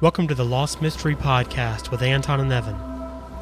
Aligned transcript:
Welcome 0.00 0.28
to 0.28 0.34
the 0.36 0.44
Lost 0.44 0.80
Mystery 0.80 1.16
Podcast 1.16 1.90
with 1.90 2.02
Anton 2.02 2.38
and 2.38 2.52
Evan. 2.52 2.76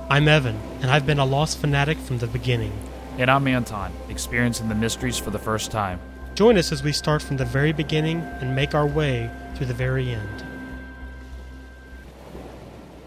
I'm 0.09 0.27
Evan, 0.27 0.59
and 0.81 0.91
I've 0.91 1.05
been 1.05 1.19
a 1.19 1.25
Lost 1.27 1.59
fanatic 1.59 1.99
from 1.99 2.17
the 2.17 2.29
beginning. 2.29 2.73
And 3.19 3.31
I'm 3.31 3.47
Anton, 3.47 3.93
experiencing 4.09 4.71
the 4.71 4.75
mysteries 4.75 5.19
for 5.19 5.29
the 5.29 5.39
first 5.39 5.71
time. 5.71 6.01
Join 6.35 6.57
us 6.57 6.73
as 6.73 6.83
we 6.83 6.93
start 6.93 7.21
from 7.21 7.37
the 7.37 7.45
very 7.45 7.73
beginning 7.73 8.21
and 8.21 8.57
make 8.57 8.75
our 8.75 8.87
way 8.87 9.31
through 9.55 9.67
the 9.67 9.75
very 9.75 10.09
end. 10.09 10.45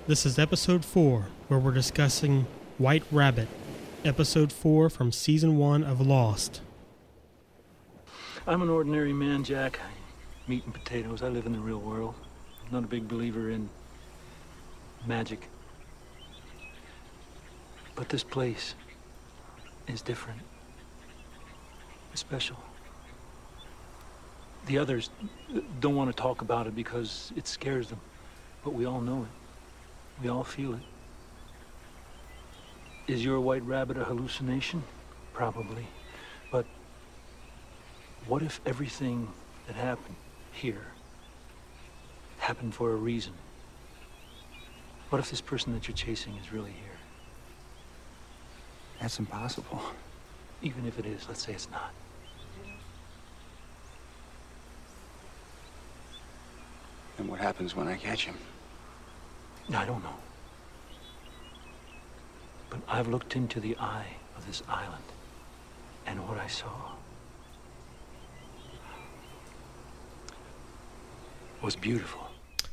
This 0.06 0.28
is 0.28 0.38
episode 0.38 0.86
4, 0.86 1.26
where 1.48 1.60
we're 1.60 1.72
discussing 1.72 2.46
White 2.78 3.04
Rabbit, 3.12 3.48
episode 4.06 4.54
4 4.54 4.92
from 4.92 5.12
season 5.12 5.58
1 5.58 5.84
of 5.84 6.00
Lost. 6.00 6.62
I'm 8.46 8.62
an 8.62 8.70
ordinary 8.70 9.12
man, 9.12 9.44
Jack. 9.44 9.80
Meat 10.48 10.66
and 10.66 10.74
potatoes. 10.76 11.24
I 11.24 11.30
live 11.30 11.48
in 11.48 11.54
the 11.54 11.60
real 11.60 11.80
world. 11.80 12.14
Not 12.72 12.84
a 12.84 12.88
big 12.88 13.08
believer 13.08 13.50
in 13.50 13.68
magic. 15.08 15.48
But 17.96 18.10
this 18.10 18.24
place 18.24 18.76
is 19.88 20.02
different. 20.02 20.40
It's 22.12 22.22
special. 22.22 22.58
The 24.68 24.78
others 24.78 25.10
don't 25.80 25.96
want 25.96 26.16
to 26.16 26.22
talk 26.22 26.42
about 26.42 26.68
it 26.68 26.76
because 26.76 27.32
it 27.36 27.48
scares 27.48 27.88
them. 27.90 28.00
But 28.64 28.74
we 28.74 28.86
all 28.86 29.02
know 29.02 29.24
it. 29.24 30.22
We 30.22 30.30
all 30.30 30.44
feel 30.44 30.74
it. 30.76 30.82
Is 33.08 33.26
your 33.26 33.40
white 33.40 33.64
rabbit 33.64 33.98
a 33.98 34.04
hallucination? 34.04 34.84
Probably. 35.34 35.88
But 36.52 36.68
what 38.28 38.44
if 38.44 38.62
everything 38.68 39.28
that 39.66 39.76
happened 39.76 40.16
here 40.52 40.86
happened 42.50 42.74
for 42.74 42.94
a 42.94 42.96
reason? 42.96 43.34
What 45.12 45.20
if 45.20 45.30
this 45.30 45.40
person 45.40 45.72
that 45.74 45.88
you're 45.88 45.96
chasing 45.96 46.36
is 46.38 46.52
really 46.52 46.72
here? 46.72 46.98
That's 49.00 49.20
impossible. 49.20 49.80
Even 50.64 50.88
if 50.88 50.98
it 50.98 51.06
is, 51.06 51.28
let's 51.28 51.46
say 51.46 51.54
it's 51.54 51.70
not. 51.70 51.92
And 57.20 57.30
what 57.30 57.40
happens 57.40 57.76
when 57.76 57.88
I 57.88 57.96
catch 57.96 58.26
him? 58.26 58.38
I 59.72 59.86
don't 59.86 60.02
know. 60.02 60.20
But 62.72 62.80
I've 62.88 63.10
looked 63.10 63.36
into 63.36 63.60
the 63.60 63.78
eye 63.78 64.08
of 64.36 64.48
this 64.48 64.64
island, 64.68 65.04
and 66.08 66.28
what 66.28 66.40
I 66.40 66.48
saw 66.48 66.94
was 71.62 71.76
beautiful. 71.76 72.29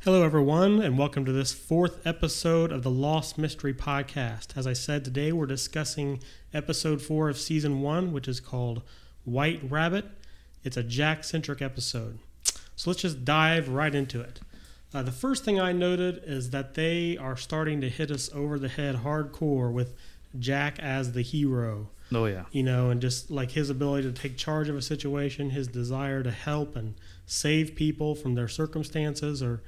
Hello, 0.07 0.23
everyone, 0.23 0.81
and 0.81 0.97
welcome 0.97 1.25
to 1.25 1.33
this 1.33 1.53
fourth 1.53 2.07
episode 2.07 2.71
of 2.71 2.85
the 2.85 2.91
Lost 2.93 3.39
Mystery 3.39 3.75
Podcast. 3.75 4.57
As 4.57 4.65
I 4.65 4.73
said, 4.73 5.05
today 5.05 5.33
we're 5.33 5.47
discussing 5.47 6.21
episode 6.55 7.03
four 7.03 7.29
of 7.29 7.37
season 7.37 7.83
one, 7.83 8.13
which 8.13 8.29
is 8.29 8.39
called 8.39 8.83
White 9.25 9.61
Rabbit. 9.69 10.05
It's 10.63 10.77
a 10.77 10.85
Jack 10.85 11.25
centric 11.25 11.61
episode. 11.61 12.21
So 12.77 12.89
let's 12.89 13.03
just 13.03 13.25
dive 13.25 13.69
right 13.69 13.93
into 13.93 14.21
it. 14.21 14.39
Uh, 14.95 15.03
the 15.03 15.11
first 15.11 15.45
thing 15.45 15.59
I 15.59 15.73
noted 15.73 16.23
is 16.25 16.51
that 16.51 16.75
they 16.75 17.17
are 17.17 17.37
starting 17.37 17.81
to 17.81 17.89
hit 17.91 18.13
us 18.13 18.31
over 18.33 18.61
the 18.61 18.69
head 18.69 18.99
hardcore 19.03 19.73
with 19.73 19.97
Jack 20.39 20.79
as 20.79 21.15
the 21.15 21.23
hero 21.23 21.89
Oh, 22.15 22.27
yeah. 22.27 22.45
you 22.53 22.63
know, 22.63 22.91
and 22.91 23.01
just 23.01 23.29
like 23.29 23.51
his 23.51 23.71
ability 23.71 24.07
to 24.07 24.13
take 24.13 24.37
charge 24.37 24.69
of 24.69 24.77
a 24.77 24.83
situation, 24.83 25.51
his 25.51 25.67
desire 25.67 26.23
to 26.23 26.31
help 26.31 26.77
and 26.77 26.95
save 27.27 27.75
people 27.75 28.15
from 28.15 28.37
their 28.37 28.47
circumstances 28.47 29.43
or 29.43 29.65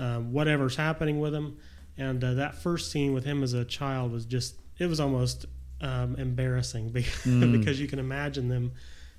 um, 0.00 0.32
whatever's 0.32 0.76
happening 0.76 1.20
with 1.20 1.34
him. 1.34 1.56
And 1.98 2.22
uh, 2.24 2.34
that 2.34 2.54
first 2.54 2.90
scene 2.90 3.12
with 3.12 3.24
him 3.24 3.42
as 3.42 3.52
a 3.52 3.64
child 3.64 4.12
was 4.12 4.24
just, 4.24 4.54
it 4.78 4.86
was 4.86 5.00
almost 5.00 5.46
um, 5.80 6.16
embarrassing 6.16 6.88
because, 6.98 7.24
Mm. 7.26 7.52
because 7.52 7.80
you 7.80 7.86
can 7.86 7.98
imagine 7.98 8.48
them, 8.48 8.72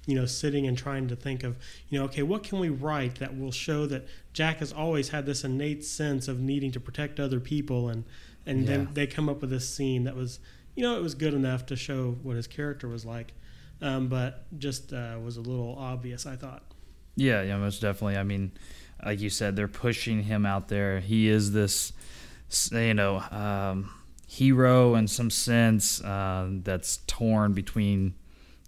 you 0.07 0.15
know, 0.15 0.25
sitting 0.25 0.65
and 0.67 0.75
trying 0.77 1.07
to 1.09 1.15
think 1.15 1.43
of, 1.43 1.57
you 1.89 1.99
know, 1.99 2.05
okay, 2.05 2.23
what 2.23 2.43
can 2.43 2.59
we 2.59 2.69
write 2.69 3.15
that 3.19 3.37
will 3.37 3.51
show 3.51 3.85
that 3.87 4.07
Jack 4.33 4.57
has 4.57 4.73
always 4.73 5.09
had 5.09 5.25
this 5.25 5.43
innate 5.43 5.85
sense 5.85 6.27
of 6.27 6.39
needing 6.39 6.71
to 6.71 6.79
protect 6.79 7.19
other 7.19 7.39
people 7.39 7.89
and, 7.89 8.03
and 8.45 8.61
Yeah. 8.61 8.65
then 8.77 8.89
they 8.93 9.05
come 9.07 9.29
up 9.29 9.41
with 9.41 9.51
this 9.51 9.69
scene 9.69 10.03
that 10.05 10.15
was, 10.15 10.39
you 10.75 10.81
know, 10.81 10.97
it 10.97 11.03
was 11.03 11.13
good 11.13 11.33
enough 11.35 11.65
to 11.67 11.75
show 11.75 12.17
what 12.23 12.35
his 12.35 12.47
character 12.47 12.87
was 12.87 13.05
like, 13.05 13.33
um, 13.81 14.07
but 14.07 14.45
just 14.57 14.91
uh, 14.93 15.17
was 15.23 15.37
a 15.37 15.41
little 15.41 15.75
obvious, 15.77 16.25
I 16.25 16.35
thought. 16.35 16.63
Yeah, 17.15 17.43
yeah, 17.43 17.57
most 17.57 17.81
definitely. 17.81 18.17
I 18.17 18.23
mean, 18.23 18.51
like 19.05 19.19
you 19.21 19.29
said, 19.29 19.55
they're 19.55 19.67
pushing 19.67 20.23
him 20.23 20.45
out 20.45 20.67
there. 20.67 20.99
He 20.99 21.27
is 21.27 21.51
this, 21.51 21.93
you 22.71 22.93
know, 22.93 23.19
um, 23.31 23.89
hero 24.27 24.95
in 24.95 25.07
some 25.07 25.29
sense 25.29 26.01
uh, 26.03 26.47
that's 26.63 26.97
torn 27.07 27.53
between, 27.53 28.13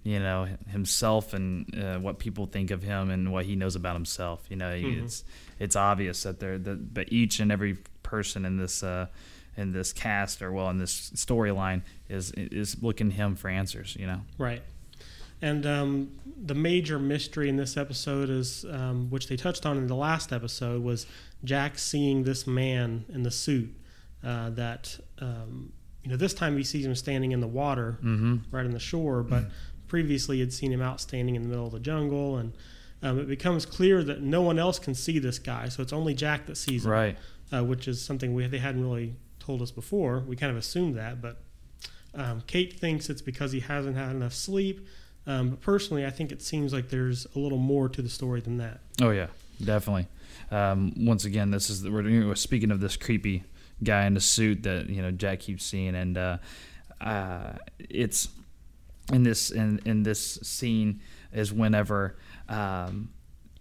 you 0.04 0.20
know, 0.20 0.48
himself 0.70 1.34
and 1.34 1.74
uh, 1.82 1.98
what 2.00 2.20
people 2.20 2.46
think 2.46 2.72
of 2.72 2.84
him 2.84 3.10
and 3.10 3.32
what 3.32 3.46
he 3.46 3.56
knows 3.56 3.76
about 3.76 3.96
himself. 3.96 4.46
You 4.50 4.58
know, 4.58 4.72
Mhm. 4.72 5.04
it's 5.04 5.24
it's 5.60 5.76
obvious 5.76 6.24
that 6.24 6.40
they're 6.40 6.58
that, 6.58 6.94
but 6.94 7.12
each 7.14 7.40
and 7.40 7.52
every 7.52 7.78
person 8.04 8.46
in 8.46 8.58
this. 8.58 8.84
Uh, 8.84 9.08
in 9.56 9.72
this 9.72 9.94
cast, 9.94 10.42
or 10.42 10.52
well, 10.52 10.68
in 10.72 10.80
this 10.80 11.12
storyline, 11.12 11.84
is 12.10 12.32
is 12.32 12.82
looking 12.82 13.12
to 13.12 13.16
him 13.16 13.36
for 13.36 13.50
answers. 13.50 13.96
You 14.00 14.08
know, 14.08 14.22
Right. 14.40 14.64
And 15.44 15.66
um, 15.66 16.12
the 16.42 16.56
major 16.56 16.98
mystery 16.98 17.50
in 17.50 17.58
this 17.58 17.76
episode 17.76 18.30
is, 18.30 18.66
um, 18.72 19.10
which 19.10 19.28
they 19.28 19.36
touched 19.36 19.66
on 19.66 19.78
in 19.78 19.88
the 19.88 19.96
last 19.96 20.32
episode, 20.32 20.82
was 20.82 21.06
Jack 21.44 21.78
seeing 21.78 22.24
this 22.24 22.48
man 22.48 23.04
in 23.10 23.24
the 23.24 23.32
suit. 23.32 23.76
Uh, 24.24 24.52
that 24.52 24.98
um, 25.20 25.74
you 26.02 26.10
know, 26.10 26.16
this 26.16 26.34
time 26.34 26.56
he 26.56 26.64
sees 26.64 26.86
him 26.86 26.96
standing 26.96 27.34
in 27.34 27.42
the 27.42 27.48
water, 27.48 27.98
mm-hmm. 28.02 28.38
right 28.52 28.66
on 28.66 28.72
the 28.72 28.80
shore, 28.80 29.22
but 29.22 29.44
previously 29.90 30.38
he'd 30.38 30.54
seen 30.54 30.72
him 30.72 30.82
out 30.82 31.02
standing 31.02 31.36
in 31.36 31.44
the 31.44 31.50
middle 31.50 31.66
of 31.66 31.74
the 31.74 31.80
jungle, 31.82 32.38
and 32.38 32.54
um, 33.02 33.20
it 33.20 33.28
becomes 33.28 33.66
clear 33.66 34.02
that 34.02 34.22
no 34.22 34.42
one 34.42 34.58
else 34.58 34.80
can 34.80 34.96
see 34.96 35.20
this 35.20 35.40
guy, 35.40 35.68
so 35.68 35.84
it's 35.84 35.92
only 35.92 36.14
Jack 36.14 36.46
that 36.46 36.56
sees 36.56 36.86
him. 36.86 36.92
right. 36.92 37.18
uh, 37.54 37.66
which 37.66 37.90
is 37.90 38.02
something 38.02 38.34
we 38.34 38.48
they 38.48 38.60
hadn't 38.60 38.82
really 38.82 39.18
told 39.40 39.62
us 39.62 39.72
before. 39.72 40.20
We 40.26 40.38
kind 40.38 40.52
of 40.52 40.58
assumed 40.58 40.96
that, 40.96 41.22
but 41.22 41.42
um, 42.16 42.44
Kate 42.48 42.80
thinks 42.80 43.10
it's 43.10 43.22
because 43.22 43.52
he 43.52 43.60
hasn't 43.60 43.98
had 43.98 44.12
enough 44.12 44.34
sleep. 44.34 44.88
Um, 45.26 45.52
but 45.52 45.62
personally, 45.62 46.06
I 46.06 46.10
think 46.10 46.32
it 46.32 46.42
seems 46.42 46.74
like 46.74 46.90
there's 46.90 47.26
a 47.36 47.40
little 47.40 47.58
more 47.58 47.88
to 47.90 48.02
the 48.02 48.10
story 48.10 48.42
than 48.42 48.58
that. 48.58 48.82
Oh 49.02 49.12
yeah, 49.12 49.28
definitely. 49.64 50.08
Um, 50.52 50.94
once 50.98 51.26
again, 51.26 51.52
this 51.52 51.70
is 51.70 51.88
we're 51.88 52.08
you 52.08 52.26
know, 52.26 52.34
speaking 52.34 52.72
of 52.72 52.80
this 52.80 52.98
creepy 52.98 53.44
guy 53.84 54.06
in 54.06 54.14
the 54.14 54.22
suit 54.22 54.64
that 54.64 54.90
you 54.90 55.02
know 55.02 55.12
Jack 55.12 55.40
keeps 55.40 55.66
seeing, 55.66 55.96
and 55.96 56.18
uh, 56.18 56.38
uh, 57.00 57.54
it's 57.80 58.28
in 59.12 59.24
this 59.24 59.50
in 59.52 59.80
in 59.86 60.04
this 60.04 60.40
scene 60.44 61.02
is 61.34 61.52
whenever 61.52 62.18
um, 62.50 63.10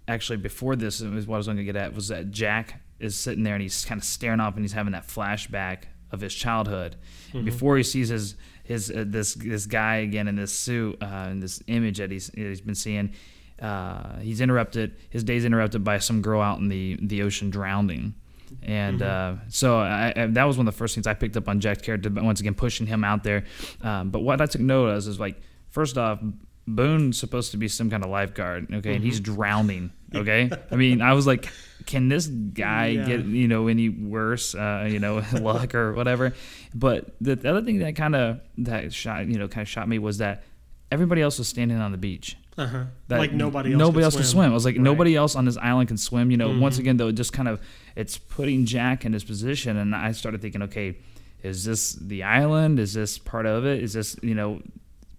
actually 0.08 0.36
before 0.36 0.76
this 0.76 1.00
is 1.00 1.26
what 1.26 1.36
I 1.36 1.38
was 1.38 1.46
going 1.46 1.58
to 1.58 1.64
get 1.64 1.76
at 1.76 1.94
was 1.94 2.08
that 2.08 2.30
Jack 2.30 2.80
is 2.98 3.16
sitting 3.16 3.42
there 3.42 3.54
and 3.54 3.62
he's 3.62 3.84
kind 3.84 4.00
of 4.00 4.04
staring 4.04 4.40
off 4.40 4.54
and 4.54 4.64
he's 4.64 4.72
having 4.72 4.92
that 4.92 5.08
flashback 5.08 5.84
of 6.12 6.20
his 6.20 6.34
childhood 6.34 6.96
before 7.32 7.76
he 7.78 7.82
sees 7.82 8.10
his 8.10 8.36
his 8.64 8.90
uh, 8.90 9.04
this 9.06 9.34
this 9.34 9.66
guy 9.66 9.96
again 9.96 10.28
in 10.28 10.36
this 10.36 10.52
suit 10.52 11.02
uh, 11.02 11.28
in 11.30 11.40
this 11.40 11.62
image 11.66 11.98
that 11.98 12.10
he's 12.10 12.30
he's 12.34 12.60
been 12.60 12.74
seeing. 12.74 13.12
Uh, 13.60 14.18
he's 14.18 14.40
interrupted. 14.40 14.96
His 15.10 15.22
day's 15.22 15.44
interrupted 15.44 15.84
by 15.84 15.98
some 15.98 16.22
girl 16.22 16.40
out 16.40 16.58
in 16.58 16.68
the 16.68 16.98
the 17.00 17.22
ocean 17.22 17.50
drowning, 17.50 18.14
and 18.62 19.02
uh, 19.02 19.34
so 19.48 19.78
I, 19.78 20.12
I, 20.16 20.26
that 20.26 20.44
was 20.44 20.56
one 20.56 20.66
of 20.66 20.74
the 20.74 20.78
first 20.78 20.94
things 20.94 21.06
I 21.06 21.14
picked 21.14 21.36
up 21.36 21.48
on 21.48 21.60
Jack's 21.60 21.82
character. 21.82 22.10
But 22.10 22.24
once 22.24 22.40
again, 22.40 22.54
pushing 22.54 22.86
him 22.86 23.04
out 23.04 23.22
there. 23.22 23.44
Um, 23.82 24.10
but 24.10 24.20
what 24.20 24.40
I 24.40 24.46
took 24.46 24.60
note 24.60 24.86
of 24.86 24.96
is 24.96 25.20
like 25.20 25.40
first 25.70 25.96
off, 25.96 26.20
Boone's 26.66 27.18
supposed 27.18 27.50
to 27.52 27.56
be 27.56 27.66
some 27.68 27.90
kind 27.90 28.04
of 28.04 28.10
lifeguard, 28.10 28.72
okay, 28.72 28.94
and 28.94 29.04
he's 29.04 29.20
drowning. 29.20 29.92
Okay, 30.14 30.50
I 30.70 30.76
mean, 30.76 31.00
I 31.00 31.14
was 31.14 31.26
like, 31.26 31.48
can 31.86 32.08
this 32.10 32.26
guy 32.26 32.88
Yeah. 32.88 33.06
get 33.06 33.24
you 33.24 33.48
know 33.48 33.68
any 33.68 33.88
worse, 33.88 34.54
uh, 34.54 34.86
you 34.86 34.98
know, 34.98 35.22
luck 35.40 35.74
or 35.74 35.94
whatever? 35.94 36.34
But 36.74 37.14
the, 37.18 37.34
the 37.34 37.48
other 37.48 37.62
thing 37.62 37.78
that 37.78 37.96
kind 37.96 38.14
of 38.14 38.40
that 38.58 38.92
shot 38.92 39.26
you 39.26 39.38
know 39.38 39.48
kind 39.48 39.62
of 39.62 39.70
shot 39.70 39.88
me 39.88 39.98
was 39.98 40.18
that 40.18 40.42
everybody 40.90 41.22
else 41.22 41.38
was 41.38 41.48
standing 41.48 41.78
on 41.78 41.92
the 41.92 41.96
beach. 41.98 42.36
Uh 42.58 42.66
huh. 42.66 42.84
That 43.08 43.20
Like 43.20 43.32
nobody 43.32 43.72
else. 43.72 43.78
Nobody 43.78 44.04
else 44.04 44.14
can 44.16 44.24
swim. 44.24 44.50
I 44.50 44.52
was 44.54 44.66
like, 44.66 44.72
Right. 44.72 44.76
Mm-hmm. 44.76 44.84
nobody 44.84 45.16
else 45.16 45.34
on 45.34 45.46
this 45.46 45.56
island 45.56 45.88
can 45.88 45.96
swim. 45.96 46.30
You 46.30 46.36
know, 46.36 46.58
once 46.58 46.76
again 46.76 46.98
though, 46.98 47.08
it 47.08 47.14
just 47.14 47.32
kind 47.32 47.48
of 47.48 47.58
it's 47.96 48.18
putting 48.18 48.66
Jack 48.66 49.06
in 49.06 49.14
his 49.14 49.24
position, 49.24 49.78
and 49.78 49.94
I 49.96 50.12
started 50.12 50.42
thinking, 50.42 50.60
okay, 50.64 50.98
is 51.42 51.64
this 51.64 51.94
the 51.94 52.22
island? 52.24 52.78
Is 52.78 52.92
this 52.92 53.16
part 53.16 53.46
of 53.46 53.64
it? 53.64 53.82
Is 53.82 53.94
this 53.94 54.14
you 54.22 54.34
know 54.34 54.60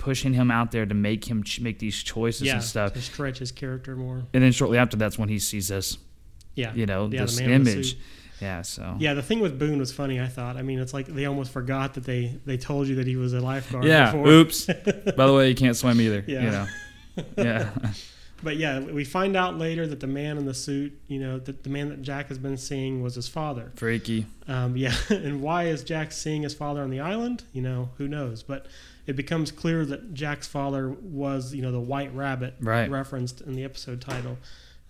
pushing 0.03 0.33
him 0.33 0.51
out 0.51 0.71
there 0.71 0.85
to 0.85 0.93
make 0.93 1.23
him 1.25 1.43
ch- 1.43 1.61
make 1.61 1.79
these 1.79 2.03
choices 2.03 2.41
Yeah. 2.47 2.55
and 2.55 2.63
stuff? 2.63 2.91
To 2.93 3.01
stretch 3.01 3.39
his 3.39 3.51
character 3.53 3.95
more. 3.95 4.23
And 4.33 4.43
then 4.43 4.51
shortly 4.51 4.77
after, 4.77 4.97
that's 4.97 5.17
when 5.17 5.29
he 5.29 5.39
sees 5.39 5.69
this, 5.69 5.97
Yeah. 6.55 6.73
you 6.75 6.85
know, 6.85 7.09
Yeah, 7.11 7.21
this 7.21 7.37
the 7.37 7.45
image. 7.45 7.97
Yeah. 8.41 8.63
So. 8.63 8.97
Yeah, 8.99 9.13
the 9.13 9.21
thing 9.21 9.39
with 9.39 9.57
Boone 9.57 9.79
was 9.79 9.93
funny. 9.93 10.19
I 10.19 10.27
thought. 10.27 10.57
I 10.57 10.61
mean, 10.61 10.79
it's 10.79 10.93
like 10.93 11.07
they 11.07 11.25
almost 11.25 11.51
forgot 11.53 11.93
that 11.93 12.03
they 12.03 12.37
they 12.45 12.57
told 12.57 12.87
you 12.89 12.95
that 12.95 13.07
he 13.07 13.15
was 13.15 13.31
a 13.33 13.39
lifeguard. 13.39 13.85
Yeah. 13.85 14.11
Before. 14.11 14.27
Oops. 14.27 14.65
By 15.15 15.25
the 15.27 15.33
way, 15.33 15.47
you 15.47 15.55
can't 15.55 15.77
swim 15.77 16.01
either. 16.01 16.23
Yeah. 16.27 16.43
You 16.43 16.51
know. 16.51 16.67
Yeah. 17.37 17.69
but 18.41 18.57
yeah, 18.57 18.79
we 18.79 19.05
find 19.05 19.37
out 19.37 19.57
later 19.57 19.85
that 19.87 19.99
the 20.01 20.07
man 20.07 20.37
in 20.37 20.45
the 20.45 20.53
suit, 20.53 20.91
you 21.07 21.19
know, 21.19 21.37
that 21.39 21.63
the 21.63 21.69
man 21.69 21.87
that 21.89 22.01
Jack 22.01 22.27
has 22.27 22.37
been 22.37 22.57
seeing 22.57 23.01
was 23.03 23.15
his 23.15 23.27
father. 23.29 23.71
Freaky. 23.75 24.25
Um, 24.47 24.75
yeah, 24.75 24.93
and 25.09 25.41
why 25.41 25.65
is 25.67 25.83
Jack 25.83 26.11
seeing 26.11 26.41
his 26.41 26.53
father 26.53 26.81
on 26.81 26.89
the 26.89 26.99
island? 26.99 27.43
You 27.53 27.61
know, 27.61 27.89
who 27.97 28.07
knows? 28.09 28.43
But 28.43 28.65
it 29.05 29.15
becomes 29.15 29.51
clear 29.51 29.85
that 29.85 30.13
Jack's 30.13 30.47
father 30.47 30.89
was, 30.89 31.53
you 31.53 31.61
know, 31.61 31.71
the 31.71 31.79
White 31.79 32.13
Rabbit 32.15 32.55
Right. 32.59 32.89
referenced 32.89 33.41
in 33.41 33.53
the 33.55 33.63
episode 33.63 33.99
title. 34.01 34.37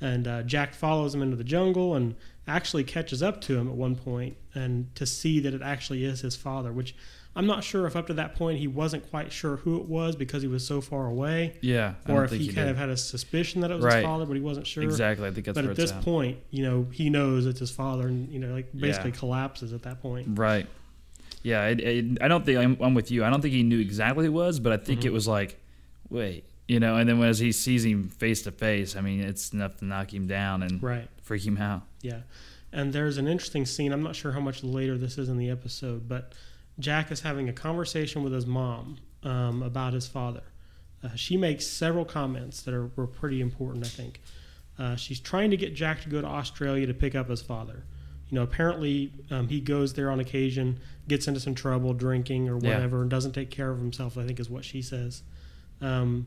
And 0.02 0.28
uh, 0.28 0.44
Jack 0.44 0.74
follows 0.74 1.16
him 1.16 1.22
into 1.22 1.36
the 1.38 1.44
jungle 1.46 1.96
and 1.96 2.16
actually 2.46 2.84
catches 2.84 3.24
up 3.24 3.40
to 3.42 3.58
him 3.58 3.68
at 3.70 3.74
one 3.76 3.96
point, 3.96 4.36
and 4.54 4.94
to 4.96 5.06
see 5.06 5.40
that 5.40 5.54
it 5.54 5.62
actually 5.62 6.04
is 6.04 6.20
his 6.22 6.36
father. 6.36 6.74
Which 6.74 6.94
I'm 7.38 7.48
not 7.48 7.64
sure 7.64 7.88
if 7.88 7.96
up 7.96 8.08
to 8.08 8.14
that 8.16 8.36
point 8.36 8.60
he 8.60 8.68
wasn't 8.68 9.10
quite 9.10 9.32
sure 9.32 9.56
who 9.58 9.78
it 9.80 9.86
was 9.88 10.16
because 10.18 10.42
he 10.42 10.48
was 10.50 10.68
so 10.68 10.82
far 10.82 11.08
away, 11.08 11.58
Yeah. 11.62 11.94
Or 12.10 12.26
if 12.26 12.32
think 12.32 12.42
he, 12.42 12.48
kind 12.50 12.68
did. 12.68 12.72
of 12.72 12.78
had 12.78 12.90
a 12.90 12.98
suspicion 12.98 13.62
that 13.62 13.72
it 13.72 13.76
was 13.76 13.86
Right. 13.86 13.96
his 13.98 14.06
father, 14.06 14.26
but 14.26 14.36
he 14.36 14.42
wasn't 14.42 14.68
sure. 14.68 14.84
Exactly. 14.84 15.26
I 15.28 15.32
think 15.32 15.46
that's 15.46 15.56
But 15.56 15.66
at 15.66 15.76
this 15.78 15.92
point, 15.94 16.38
you 16.52 16.64
know, 16.64 16.86
he 16.92 17.10
knows 17.10 17.46
it's 17.46 17.62
his 17.62 17.72
father, 17.72 18.08
and 18.08 18.30
you 18.30 18.40
know, 18.40 18.54
like 18.54 18.68
basically 18.78 19.12
Yeah. 19.12 19.18
collapses 19.18 19.72
at 19.74 19.84
that 19.84 20.02
point. 20.02 20.38
Right. 20.38 20.68
Yeah, 21.44 21.68
it, 21.68 21.80
it, 21.82 22.18
I 22.22 22.28
don't 22.28 22.46
think 22.46 22.58
I'm, 22.58 22.78
I'm 22.82 22.94
with 22.94 23.12
you. 23.12 23.24
I 23.24 23.30
don't 23.30 23.42
think 23.42 23.54
he 23.54 23.64
knew 23.64 23.80
exactly 23.80 24.26
who 24.26 24.32
it 24.32 24.34
was, 24.34 24.60
but 24.60 24.72
I 24.74 24.78
think 24.78 25.00
Mm-hmm. 25.02 25.08
it 25.10 25.14
was 25.14 25.28
like, 25.28 25.60
wait, 26.10 26.46
you 26.68 26.80
know. 26.80 26.96
And 26.96 27.08
then 27.10 27.20
when 27.20 27.28
as 27.30 27.40
he 27.40 27.52
sees 27.52 27.84
him 27.86 28.08
face 28.10 28.44
to 28.44 28.52
face, 28.52 28.96
I 28.96 29.02
mean, 29.02 29.20
it's 29.22 29.52
enough 29.52 29.76
to 29.78 29.86
knock 29.86 30.14
him 30.14 30.26
down 30.28 30.64
and 30.64 30.82
Right. 30.82 31.08
freak 31.22 31.46
him 31.46 31.58
out. 31.58 31.82
Yeah. 32.02 32.22
And 32.72 32.92
there's 32.94 33.18
an 33.18 33.28
interesting 33.28 33.66
scene. 33.66 33.92
I'm 33.92 34.02
not 34.04 34.16
sure 34.16 34.32
how 34.32 34.40
much 34.40 34.64
later 34.64 34.98
this 34.98 35.18
is 35.18 35.30
in 35.30 35.38
the 35.38 35.50
episode, 35.50 36.08
but 36.10 36.34
Jack 36.80 37.12
is 37.12 37.22
having 37.22 37.50
a 37.50 37.54
conversation 37.54 38.24
with 38.24 38.34
his 38.34 38.46
mom 38.48 38.98
um, 39.24 39.62
about 39.62 39.94
his 39.94 40.08
father. 40.08 40.42
Uh, 41.04 41.10
she 41.16 41.36
makes 41.38 41.68
several 41.68 42.06
comments 42.06 42.62
that 42.64 42.74
are 42.74 42.88
were 42.96 43.06
pretty 43.06 43.42
important, 43.42 43.86
I 43.86 43.90
think. 43.90 44.22
Uh, 44.80 44.96
she's 44.96 45.20
trying 45.20 45.52
to 45.52 45.58
get 45.58 45.76
Jack 45.76 46.02
to 46.04 46.10
go 46.10 46.22
to 46.22 46.28
Australia 46.28 46.88
to 46.88 46.94
pick 46.94 47.14
up 47.14 47.30
his 47.30 47.42
father. 47.42 47.84
You 48.34 48.40
know, 48.40 48.44
apparently 48.46 49.12
um, 49.30 49.48
he 49.48 49.62
goes 49.62 49.94
there 49.94 50.10
on 50.10 50.20
occasion, 50.20 50.80
gets 51.08 51.28
into 51.28 51.40
some 51.40 51.54
trouble 51.54 51.94
drinking 51.94 52.50
or 52.50 52.58
Yeah. 52.58 52.74
whatever, 52.74 53.04
and 53.04 53.10
doesn't 53.12 53.34
take 53.34 53.52
care 53.52 53.70
of 53.70 53.78
himself. 53.78 54.18
I 54.18 54.26
think 54.26 54.40
is 54.40 54.50
what 54.50 54.66
she 54.66 54.82
says. 54.82 55.22
Um, 55.82 56.26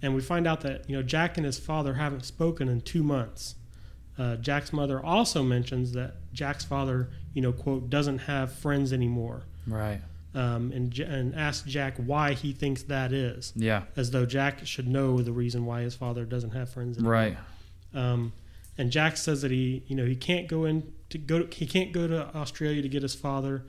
and 0.00 0.14
we 0.14 0.20
find 0.20 0.46
out 0.46 0.60
that 0.60 0.88
you 0.88 0.94
know 0.94 1.02
Jack 1.02 1.36
and 1.36 1.44
his 1.44 1.58
father 1.58 1.94
haven't 1.94 2.24
spoken 2.24 2.68
in 2.68 2.80
two 2.80 3.02
months. 3.02 3.56
Uh, 4.16 4.36
Jack's 4.36 4.72
mother 4.72 5.04
also 5.04 5.42
mentions 5.42 5.90
that 5.94 6.14
Jack's 6.32 6.64
father, 6.64 7.08
you 7.34 7.42
know, 7.42 7.50
quote, 7.50 7.90
doesn't 7.90 8.18
have 8.18 8.52
friends 8.52 8.92
anymore, 8.92 9.42
Right. 9.66 10.00
um, 10.36 10.70
and 10.70 10.96
and 11.00 11.34
asks 11.34 11.68
Jack 11.68 11.96
why 11.96 12.34
he 12.34 12.52
thinks 12.52 12.84
that 12.84 13.12
is, 13.12 13.52
Yeah. 13.56 13.82
as 13.96 14.12
though 14.12 14.26
Jack 14.26 14.64
should 14.64 14.86
know 14.86 15.20
the 15.22 15.32
reason 15.32 15.64
why 15.66 15.82
his 15.82 15.96
father 15.96 16.24
doesn't 16.24 16.50
have 16.50 16.68
friends 16.68 16.98
anymore. 16.98 17.12
Right. 17.12 17.38
Um, 17.92 18.32
and 18.78 18.90
Jack 18.90 19.16
says 19.18 19.42
that 19.42 19.50
he, 19.50 19.82
you 19.88 19.94
know, 19.96 20.06
he 20.06 20.16
can't 20.16 20.48
go 20.48 20.64
in 20.64 20.92
to 21.12 21.18
go. 21.18 21.46
he 21.52 21.66
can't 21.66 21.92
go 21.92 22.06
to 22.08 22.34
Australia 22.36 22.82
to 22.82 22.88
get 22.88 23.02
his 23.02 23.14
father. 23.14 23.64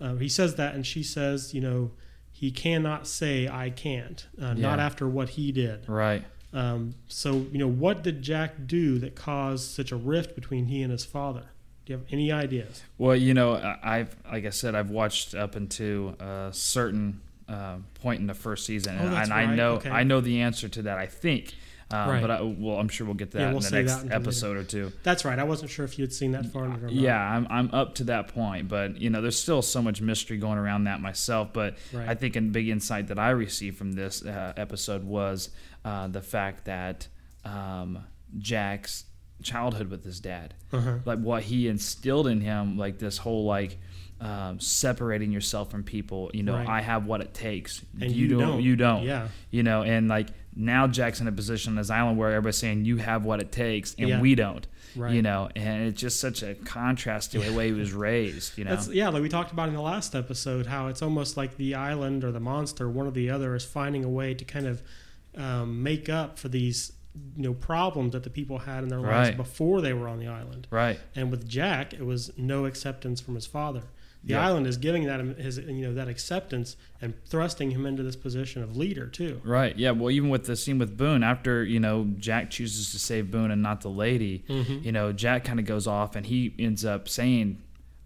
Uh, 0.00 0.14
he 0.14 0.28
says 0.28 0.54
that, 0.56 0.74
and 0.74 0.86
she 0.86 1.02
says, 1.02 1.52
you 1.54 1.60
know, 1.60 1.90
he 2.30 2.50
cannot 2.50 3.06
say 3.06 3.46
I 3.48 3.70
can't, 3.70 4.26
uh, 4.40 4.54
not 4.54 4.80
after 4.80 5.06
what 5.08 5.30
he 5.30 5.52
did. 5.52 5.88
Right. 5.88 6.24
Um, 6.52 6.94
so, 7.08 7.46
you 7.52 7.58
know, 7.58 7.68
what 7.68 8.02
did 8.02 8.20
Jack 8.22 8.66
do 8.66 8.98
that 8.98 9.14
caused 9.14 9.70
such 9.70 9.92
a 9.92 9.96
rift 9.96 10.34
between 10.34 10.66
he 10.66 10.82
and 10.82 10.90
his 10.90 11.04
father? 11.04 11.44
Do 11.86 11.92
you 11.92 11.98
have 11.98 12.06
any 12.12 12.30
ideas? 12.32 12.82
Well, 12.98 13.16
you 13.16 13.34
know, 13.34 13.76
I've 13.82 14.14
like 14.30 14.44
I 14.46 14.50
said, 14.50 14.74
I've 14.74 14.90
watched 14.90 15.34
up 15.34 15.56
into 15.56 16.14
a 16.20 16.50
certain 16.52 17.20
uh, 17.48 17.76
point 17.94 18.20
in 18.20 18.26
the 18.26 18.34
first 18.34 18.66
season, 18.66 18.98
Oh, 19.00 19.06
and, 19.06 19.14
and 19.16 19.32
I 19.32 19.54
know 19.54 19.72
Okay. 19.74 19.90
I 19.90 20.04
know 20.04 20.20
the 20.20 20.42
answer 20.42 20.68
to 20.68 20.82
that. 20.82 20.98
I 20.98 21.06
think. 21.06 21.54
Um, 21.92 22.08
Right. 22.08 22.20
But 22.22 22.30
I, 22.30 22.40
well, 22.42 22.76
I'm 22.78 22.88
sure 22.88 23.06
we'll 23.06 23.14
get 23.14 23.30
to 23.32 23.36
that 23.38 23.42
Yeah, 23.44 23.48
we'll 23.52 23.58
in 23.64 23.70
the 23.70 23.70
next 23.82 23.92
until 23.92 24.08
later. 24.08 24.14
episode 24.22 24.56
or 24.56 24.64
two. 24.64 24.92
That's 25.02 25.24
right. 25.24 25.38
I 25.38 25.44
wasn't 25.44 25.70
sure 25.70 25.84
if 25.84 25.98
you 25.98 26.04
had 26.04 26.12
seen 26.12 26.32
that 26.32 26.46
far 26.46 26.64
into 26.64 26.76
it 26.78 26.82
or 26.82 26.86
not. 26.86 26.92
Yeah, 26.94 27.18
I'm, 27.18 27.46
I'm 27.50 27.70
up 27.72 27.94
to 27.96 28.04
that 28.04 28.28
point, 28.28 28.68
but 28.68 28.96
you 29.00 29.10
know, 29.10 29.20
there's 29.20 29.38
still 29.38 29.62
so 29.62 29.82
much 29.82 30.00
mystery 30.00 30.38
going 30.38 30.58
around 30.58 30.84
that 30.84 31.00
myself. 31.00 31.52
But 31.52 31.76
Right. 31.92 32.08
I 32.08 32.14
think 32.14 32.36
a 32.36 32.40
big 32.40 32.68
insight 32.68 33.08
that 33.08 33.18
I 33.18 33.30
received 33.30 33.76
from 33.78 33.92
this 33.92 34.24
uh, 34.24 34.52
episode 34.56 35.04
was 35.04 35.50
uh, 35.84 36.08
the 36.08 36.22
fact 36.22 36.64
that 36.66 37.08
um, 37.44 38.04
Jack's 38.38 39.04
childhood 39.42 39.88
with 39.90 40.04
his 40.04 40.20
dad, 40.20 40.54
Uh-huh. 40.72 40.98
like 41.04 41.18
what 41.18 41.42
he 41.42 41.68
instilled 41.68 42.26
in 42.28 42.40
him, 42.40 42.78
like 42.78 42.98
this 42.98 43.18
whole 43.18 43.44
like 43.44 43.78
um, 44.20 44.60
separating 44.60 45.32
yourself 45.32 45.70
from 45.70 45.82
people. 45.82 46.30
You 46.32 46.44
know, 46.44 46.54
Right. 46.54 46.68
I 46.68 46.80
have 46.80 47.06
what 47.06 47.20
it 47.20 47.34
takes. 47.34 47.82
And 48.00 48.12
you 48.12 48.28
don't, 48.28 48.38
don't. 48.40 48.62
You 48.62 48.76
don't. 48.76 49.02
Yeah. 49.02 49.28
You 49.50 49.64
know, 49.64 49.82
and 49.82 50.06
like 50.08 50.28
now 50.54 50.86
Jack's 50.86 51.20
in 51.20 51.28
a 51.28 51.32
position 51.32 51.72
on 51.72 51.76
this 51.76 51.90
island 51.90 52.18
where 52.18 52.30
everybody's 52.30 52.56
saying 52.58 52.84
you 52.84 52.98
have 52.98 53.24
what 53.24 53.40
it 53.40 53.50
takes, 53.52 53.94
and 53.98 54.08
Yeah. 54.08 54.20
we 54.20 54.34
don't. 54.34 54.66
Right. 54.94 55.14
You 55.14 55.22
know, 55.22 55.48
and 55.56 55.88
it's 55.88 55.98
just 56.00 56.20
such 56.20 56.42
a 56.42 56.54
contrast 56.54 57.32
to 57.32 57.38
the 57.40 57.52
way 57.54 57.68
he 57.68 57.72
was 57.72 57.92
raised. 58.08 58.58
You 58.58 58.64
know. 58.64 58.70
That's 58.72 58.88
yeah, 58.88 59.08
like 59.08 59.22
we 59.22 59.28
talked 59.30 59.50
about 59.50 59.68
in 59.68 59.74
the 59.74 59.80
last 59.80 60.14
episode, 60.14 60.66
how 60.66 60.88
it's 60.88 61.00
almost 61.00 61.36
like 61.38 61.56
the 61.56 61.74
island 61.74 62.24
or 62.24 62.30
the 62.32 62.40
monster, 62.40 62.90
one 62.90 63.06
or 63.06 63.10
the 63.10 63.30
other, 63.30 63.54
is 63.54 63.64
finding 63.64 64.04
a 64.04 64.08
way 64.10 64.34
to 64.34 64.44
kind 64.44 64.66
of 64.66 64.82
um, 65.36 65.82
make 65.82 66.08
up 66.10 66.38
for 66.38 66.48
these 66.48 66.92
you 67.36 67.42
know 67.42 67.54
problems 67.54 68.12
that 68.12 68.22
the 68.22 68.30
people 68.30 68.58
had 68.58 68.82
in 68.82 68.88
their 68.88 69.00
lives 69.00 69.28
Right. 69.30 69.36
before 69.36 69.80
they 69.80 69.92
were 69.94 70.08
on 70.08 70.18
the 70.18 70.28
island. 70.28 70.66
right. 70.70 70.98
And 71.14 71.30
with 71.30 71.48
Jack, 71.48 71.94
it 71.94 72.04
was 72.04 72.30
no 72.36 72.64
acceptance 72.66 73.20
from 73.20 73.34
his 73.34 73.46
father. 73.46 73.82
The 74.24 74.34
Yeah. 74.34 74.46
island 74.46 74.66
is 74.68 74.76
giving 74.76 75.04
that 75.06 75.20
his 75.38 75.58
you 75.58 75.82
know 75.82 75.94
that 75.94 76.06
acceptance 76.08 76.76
and 77.00 77.12
thrusting 77.26 77.72
him 77.72 77.86
into 77.86 78.02
this 78.04 78.14
position 78.16 78.62
of 78.62 78.76
leader 78.76 79.06
too. 79.08 79.40
Right. 79.42 79.76
Yeah. 79.76 79.90
Well, 79.90 80.10
even 80.12 80.28
with 80.30 80.44
the 80.44 80.54
scene 80.54 80.78
with 80.78 80.96
Boone, 80.96 81.22
after 81.24 81.64
you 81.64 81.80
know 81.80 82.08
Jack 82.18 82.50
chooses 82.50 82.92
to 82.92 82.98
save 82.98 83.30
Boone 83.32 83.50
and 83.50 83.62
not 83.62 83.80
the 83.80 83.90
lady, 83.90 84.44
Mhm. 84.48 84.84
you 84.84 84.92
know 84.92 85.12
Jack 85.12 85.44
kind 85.44 85.58
of 85.58 85.66
goes 85.66 85.86
off 85.86 86.14
and 86.14 86.24
he 86.26 86.54
ends 86.58 86.84
up 86.84 87.08
saying, 87.08 87.58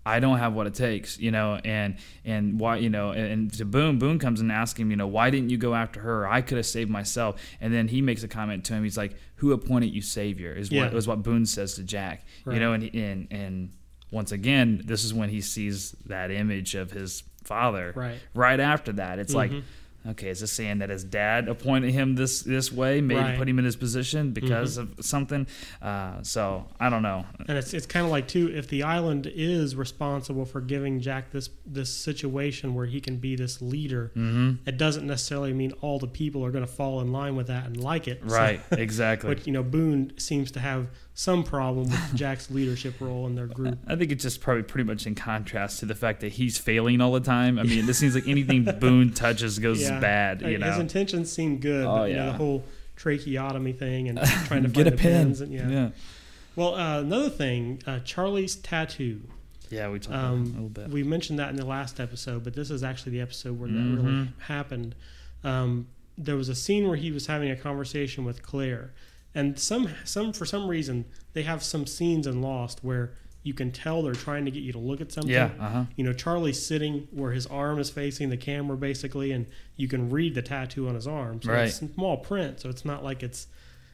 "I 0.07 0.21
don't 0.21 0.39
have 0.39 0.55
what 0.55 0.67
it 0.67 0.73
takes," 0.73 1.19
you 1.19 1.31
know, 1.31 1.57
and 1.65 1.97
and 2.25 2.59
why 2.59 2.77
you 2.79 2.89
know, 2.89 3.11
and, 3.11 3.27
and 3.33 3.53
to 3.55 3.67
Boone, 3.67 3.99
Boone 3.99 4.19
comes 4.19 4.41
and 4.41 4.51
asks 4.51 4.81
him, 4.81 4.91
you 4.91 4.97
know, 4.97 5.07
why 5.09 5.29
didn't 5.29 5.51
you 5.51 5.59
go 5.59 5.75
after 5.75 6.01
her? 6.01 6.27
I 6.27 6.41
could 6.41 6.57
have 6.57 6.65
saved 6.67 6.89
myself. 6.91 7.39
And 7.61 7.75
then 7.75 7.89
he 7.89 8.01
makes 8.01 8.23
a 8.23 8.29
comment 8.29 8.65
to 8.65 8.73
him. 8.75 8.85
He's 8.85 8.97
like, 8.97 9.17
"Who 9.37 9.53
appointed 9.53 9.93
you 9.93 10.01
savior?" 10.01 10.53
Is 10.55 10.71
what 10.71 10.93
Yeah. 10.93 10.97
is 10.97 11.07
what 11.07 11.23
Boone 11.23 11.45
says 11.45 11.75
to 11.75 11.83
Jack. 11.83 12.25
Right. 12.47 12.55
You 12.55 12.61
know, 12.61 12.73
and 12.73 12.85
and 12.95 13.27
and 13.31 13.71
once 14.11 14.33
again, 14.33 14.83
this 14.85 15.05
is 15.05 15.13
when 15.15 15.29
he 15.29 15.41
sees 15.41 15.93
that 16.07 16.31
image 16.31 16.75
of 16.75 16.91
his 16.91 17.23
father. 17.45 17.93
Right. 17.95 18.19
Right 18.35 18.61
after 18.61 18.93
that, 18.95 19.19
it's 19.19 19.35
like 19.35 19.51
Mhm. 19.51 19.63
Okay, 20.11 20.29
is 20.29 20.39
this 20.39 20.53
saying 20.53 20.79
that 20.79 20.89
his 20.89 21.03
dad 21.03 21.49
appointed 21.49 21.91
him 21.91 22.15
this 22.15 22.43
this 22.43 22.71
way, 22.71 23.01
maybe 23.01 23.19
Right. 23.19 23.37
put 23.37 23.49
him 23.49 23.59
in 23.59 23.65
his 23.65 23.75
position 23.75 24.31
because 24.31 24.77
of 24.77 24.95
something? 25.01 25.49
Uh, 25.83 26.23
so 26.23 26.69
I 26.79 26.91
don't 26.91 27.03
know. 27.03 27.27
And 27.49 27.59
it's 27.59 27.75
it's 27.75 27.87
kind 27.87 28.07
of 28.07 28.13
like 28.13 28.29
too 28.29 28.49
if 28.55 28.69
the 28.69 28.85
island 28.85 29.27
is 29.35 29.75
responsible 29.75 30.45
for 30.45 30.61
giving 30.61 31.01
Jack 31.01 31.33
this 31.33 31.51
this 31.67 31.91
situation 31.93 32.73
where 32.75 32.87
he 32.87 33.01
can 33.01 33.17
be 33.17 33.35
this 33.35 33.61
leader, 33.61 34.13
Mm-hmm. 34.17 34.69
it 34.69 34.79
doesn't 34.79 35.09
necessarily 35.09 35.53
mean 35.53 35.73
all 35.81 35.99
the 35.99 36.07
people 36.07 36.45
are 36.45 36.53
going 36.53 36.65
to 36.65 36.73
fall 36.73 37.01
in 37.01 37.11
line 37.11 37.35
with 37.35 37.49
that 37.49 37.67
and 37.67 37.77
like 37.77 38.07
it. 38.07 38.21
So- 38.29 38.33
Right, 38.37 38.61
exactly. 38.71 39.29
But 39.35 39.45
you 39.49 39.53
know, 39.53 39.65
Boone 39.65 40.13
seems 40.19 40.53
to 40.53 40.61
have 40.61 40.87
some 41.19 41.43
problem 41.43 41.89
with 41.89 42.15
Jack's 42.15 42.51
leadership 42.51 43.01
role 43.01 43.27
in 43.27 43.35
their 43.35 43.47
group. 43.47 43.79
I 43.87 43.97
think 43.97 44.13
it's 44.13 44.23
just 44.23 44.43
probably 44.43 44.63
pretty 44.65 44.85
much 44.87 45.07
in 45.07 45.15
contrast 45.15 45.81
to 45.81 45.87
the 45.87 45.95
fact 45.95 46.21
that 46.21 46.33
he's 46.33 46.59
failing 46.59 47.01
all 47.01 47.13
the 47.13 47.21
time. 47.21 47.59
I 47.59 47.63
mean, 47.63 47.87
this 47.87 47.97
seems 47.99 48.15
like 48.15 48.29
anything 48.29 48.65
Boone 48.81 49.13
touches 49.15 49.59
goes 49.59 49.81
Yeah. 49.81 49.99
bad. 49.99 50.43
You 50.43 50.49
His 50.49 50.61
know, 50.61 50.79
intentions 50.79 51.33
seem 51.33 51.57
good, 51.59 51.87
Oh, 51.87 51.97
but 51.97 52.11
you 52.11 52.17
know, 52.17 52.27
yeah. 52.27 52.33
the 52.33 52.37
whole 52.37 52.65
tracheotomy 52.97 53.73
thing 53.73 54.09
and 54.11 54.19
trying 54.47 54.63
to 54.65 54.69
get 54.69 54.75
find 54.85 54.89
a 54.89 54.91
the 54.91 54.97
pen. 54.97 55.13
pens 55.27 55.41
and 55.41 55.53
yeah. 55.53 55.69
yeah, 55.69 55.89
Well, 56.55 56.75
uh, 56.75 57.01
another 57.01 57.31
thing, 57.31 57.83
uh, 57.87 58.01
Charlie's 58.01 58.57
tattoo. 58.57 59.23
yeah. 59.71 59.89
We 59.89 59.99
talked 59.99 60.15
about 60.15 60.35
it 60.35 60.37
a 60.37 60.43
little 60.43 60.65
Um, 60.67 60.69
bit. 60.69 60.89
we 60.91 61.03
mentioned 61.03 61.39
that 61.39 61.49
in 61.51 61.57
the 61.57 61.65
last 61.67 61.99
episode, 61.99 62.45
but 62.45 62.55
this 62.55 62.71
is 62.71 62.83
actually 62.83 63.13
the 63.13 63.21
episode 63.23 63.59
where 63.59 63.69
that 63.71 63.75
Mhm. 63.79 64.05
really 64.05 64.29
happened. 64.49 64.95
Um, 65.45 65.87
there 66.19 66.37
was 66.37 66.49
a 66.51 66.55
scene 66.55 66.87
where 66.89 66.97
he 66.97 67.11
was 67.11 67.27
having 67.27 67.51
a 67.51 67.57
conversation 67.57 68.25
with 68.25 68.43
Claire, 68.43 68.93
and 69.37 69.57
some 69.59 69.89
some 70.05 70.33
for 70.33 70.45
some 70.47 70.67
reason 70.67 71.05
they 71.35 71.43
have 71.43 71.63
some 71.63 71.87
scenes 71.87 72.27
in 72.27 72.41
Lost 72.43 72.83
where 72.83 73.13
you 73.45 73.55
can 73.55 73.71
tell 73.71 74.03
they're 74.03 74.13
trying 74.15 74.45
to 74.45 74.51
get 74.51 74.65
you 74.65 74.73
to 74.73 74.79
look 74.79 75.01
at 75.01 75.13
something. 75.13 75.31
yeah, 75.33 75.51
uh 75.61 75.69
huh. 75.71 75.85
You 75.95 76.03
know, 76.03 76.13
Charlie's 76.13 76.65
sitting 76.67 77.07
where 77.13 77.31
his 77.31 77.47
arm 77.47 77.79
is 77.79 77.91
facing 77.91 78.29
the 78.31 78.37
camera, 78.37 78.77
basically, 78.77 79.31
and 79.31 79.47
you 79.77 79.87
can 79.87 80.11
read 80.11 80.35
the 80.35 80.43
tattoo 80.43 80.89
on 80.89 80.97
his 80.97 81.07
arm. 81.07 81.41
So 81.43 81.53
Right. 81.53 81.69
it's 81.69 81.77
small 81.77 82.17
print, 82.17 82.59
so 82.59 82.69
it's 82.69 82.85
not 82.85 83.05
like 83.05 83.23
it's, 83.23 83.47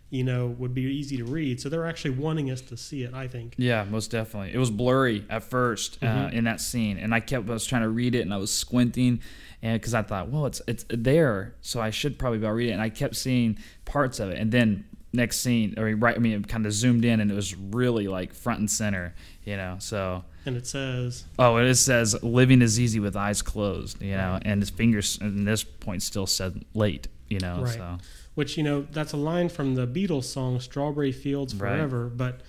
you 0.09 0.25
know, 0.25 0.47
would 0.47 0.73
be 0.73 0.83
easy 0.85 1.19
to 1.19 1.25
read. 1.25 1.61
So 1.61 1.69
they're 1.69 1.87
actually 1.87 2.13
wanting 2.13 2.51
us 2.51 2.63
to 2.63 2.79
see 2.79 3.03
it. 3.03 3.13
I 3.13 3.29
think. 3.29 3.55
Yeah, 3.59 3.85
most 3.85 4.11
definitely. 4.11 4.55
It 4.55 4.59
was 4.59 4.71
blurry 4.71 5.27
at 5.29 5.43
1st 5.43 5.99
uh, 6.03 6.07
Mhm. 6.07 6.33
in 6.33 6.45
that 6.45 6.61
scene, 6.63 6.97
and 6.97 7.13
I 7.15 7.21
kept 7.21 7.47
I 7.51 7.53
was 7.53 7.67
trying 7.67 7.83
to 7.83 7.91
read 7.91 8.15
it, 8.15 8.21
and 8.23 8.33
I 8.33 8.39
was 8.39 8.51
squinting, 8.51 9.21
and 9.61 9.79
because 9.79 9.93
I 9.93 10.01
thought, 10.01 10.31
well, 10.31 10.47
it's 10.47 10.63
it's 10.67 10.87
there, 10.89 11.57
so 11.61 11.79
I 11.79 11.91
should 11.91 12.19
probably 12.19 12.39
be 12.39 12.47
able 12.47 12.53
to 12.55 12.57
read 12.57 12.69
it, 12.71 12.73
and 12.73 12.81
I 12.81 12.89
kept 12.89 13.17
seeing 13.17 13.59
parts 13.85 14.19
of 14.19 14.31
it, 14.31 14.39
and 14.39 14.51
then 14.51 14.85
next 15.13 15.41
scene, 15.41 15.75
or 15.79 15.95
right, 15.97 16.17
I 16.17 16.19
mean, 16.19 16.33
it 16.33 16.49
kind 16.49 16.67
of 16.67 16.73
zoomed 16.73 17.05
in, 17.05 17.21
and 17.21 17.31
it 17.31 17.35
was 17.35 17.55
really 17.57 18.09
like 18.09 18.33
front 18.35 18.61
and 18.61 18.71
center, 18.71 19.15
you 19.45 19.57
know. 19.57 19.77
So, 19.79 20.25
And 20.47 20.57
it 20.57 20.67
says, 20.67 21.25
oh, 21.39 21.57
and 21.57 21.69
it 21.69 21.77
says 21.77 22.21
living 22.23 22.63
is 22.63 22.81
easy 22.81 22.99
with 23.01 23.15
eyes 23.17 23.43
closed, 23.43 24.01
you 24.03 24.13
know, 24.17 24.33
Right. 24.33 24.43
and 24.45 24.61
his 24.63 24.71
fingers 24.71 25.19
in 25.21 25.45
this 25.45 25.65
point 25.65 26.03
still 26.03 26.27
said 26.27 26.65
late, 26.75 27.09
you 27.29 27.39
know. 27.41 27.63
Right. 27.63 27.75
So 27.75 27.99
which 28.35 28.57
you 28.57 28.63
know 28.63 28.87
that's 28.91 29.13
a 29.13 29.17
line 29.19 29.51
from 29.51 29.75
the 29.75 29.87
Beatles 29.87 30.25
song 30.25 30.59
"Strawberry 30.59 31.13
Fields 31.13 31.55
Right. 31.55 31.77
Forever." 31.77 32.09
But 32.09 32.41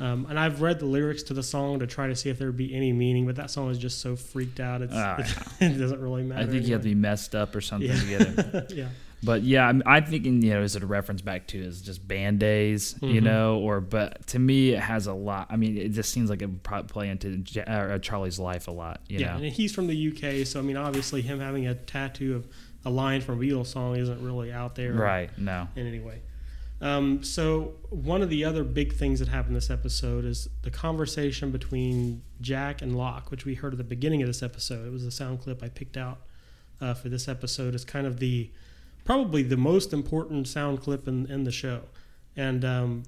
um, 0.00 0.26
and 0.30 0.38
I've 0.38 0.60
read 0.62 0.78
the 0.78 0.86
lyrics 0.86 1.22
to 1.24 1.34
the 1.34 1.42
song 1.42 1.78
to 1.80 1.86
try 1.86 2.06
to 2.06 2.14
see 2.16 2.28
if 2.30 2.38
there 2.38 2.48
would 2.48 2.56
be 2.56 2.74
any 2.74 2.92
meaning, 2.92 3.24
but 3.26 3.36
that 3.36 3.50
song 3.50 3.70
is 3.70 3.78
just 3.78 4.00
so 4.00 4.14
freaked 4.16 4.60
out. 4.60 4.80
It's, 4.82 4.92
Ah, 4.94 5.16
it 5.60 5.78
doesn't 5.78 6.00
really 6.00 6.22
matter. 6.22 6.42
I 6.42 6.46
think 6.46 6.66
you 6.66 6.72
have 6.74 6.82
to 6.82 6.88
be 6.88 6.94
messed 6.94 7.34
up 7.34 7.54
or 7.54 7.60
something 7.62 7.88
Yeah. 7.90 7.98
to 8.00 8.06
get 8.06 8.54
it. 8.54 8.72
yeah. 8.74 8.88
But 9.22 9.42
yeah, 9.42 9.66
I'm, 9.66 9.82
I'm 9.86 10.04
thinking, 10.04 10.42
you 10.42 10.50
know, 10.50 10.62
is 10.62 10.76
it 10.76 10.82
a 10.82 10.86
reference 10.86 11.22
back 11.22 11.46
to 11.48 11.58
is 11.58 11.80
just 11.80 12.06
band 12.06 12.38
days, 12.38 12.94
you 13.02 13.20
Mhm. 13.20 13.24
know, 13.24 13.58
or 13.58 13.80
but 13.80 14.26
to 14.28 14.38
me 14.38 14.70
it 14.70 14.80
has 14.80 15.06
a 15.06 15.12
lot. 15.14 15.46
I 15.50 15.56
mean, 15.56 15.76
it 15.78 15.88
just 15.90 16.12
seems 16.12 16.28
like 16.30 16.42
it 16.42 16.46
would 16.46 16.62
probably 16.62 16.88
play 16.88 17.08
into 17.08 17.42
uh, 17.66 17.98
Charlie's 17.98 18.38
life 18.38 18.68
a 18.68 18.72
lot, 18.72 19.00
you 19.08 19.18
yeah, 19.18 19.36
know. 19.36 19.42
and 19.44 19.52
he's 19.52 19.74
from 19.74 19.86
the 19.86 19.96
UK, 19.96 20.46
so 20.46 20.60
I 20.60 20.62
mean, 20.62 20.76
obviously, 20.76 21.22
him 21.22 21.40
having 21.40 21.66
a 21.66 21.74
tattoo 21.74 22.36
of 22.36 22.46
a 22.84 22.90
line 22.90 23.20
from 23.20 23.40
a 23.40 23.44
Beatles 23.44 23.66
song 23.66 23.96
isn't 23.96 24.22
really 24.22 24.52
out 24.52 24.74
there, 24.76 24.92
Right? 24.92 25.36
No. 25.38 25.66
In 25.74 25.86
any 25.86 25.98
way. 25.98 26.20
Um, 26.80 27.24
so 27.24 27.74
one 27.88 28.20
of 28.20 28.28
the 28.28 28.44
other 28.44 28.62
big 28.62 28.92
things 28.92 29.18
that 29.20 29.28
happened 29.28 29.56
this 29.56 29.70
episode 29.70 30.26
is 30.26 30.46
the 30.60 30.70
conversation 30.70 31.50
between 31.50 32.20
Jack 32.42 32.82
and 32.82 32.96
Locke, 32.96 33.30
which 33.30 33.46
we 33.46 33.54
heard 33.54 33.72
at 33.72 33.78
the 33.78 33.82
beginning 33.84 34.20
of 34.20 34.26
this 34.28 34.42
episode. 34.42 34.86
It 34.86 34.92
was 34.92 35.04
a 35.04 35.10
sound 35.10 35.40
clip 35.40 35.62
I 35.62 35.70
picked 35.70 35.96
out 35.96 36.18
uh, 36.82 36.92
for 36.92 37.08
this 37.08 37.28
episode. 37.28 37.74
It's 37.74 37.84
kind 37.84 38.06
of 38.06 38.18
the 38.20 38.50
probably 39.06 39.42
the 39.42 39.56
most 39.56 39.94
important 39.94 40.46
sound 40.46 40.82
clip 40.82 41.08
in, 41.08 41.30
in 41.30 41.44
the 41.44 41.52
show, 41.52 41.82
and 42.36 42.64
um, 42.64 43.04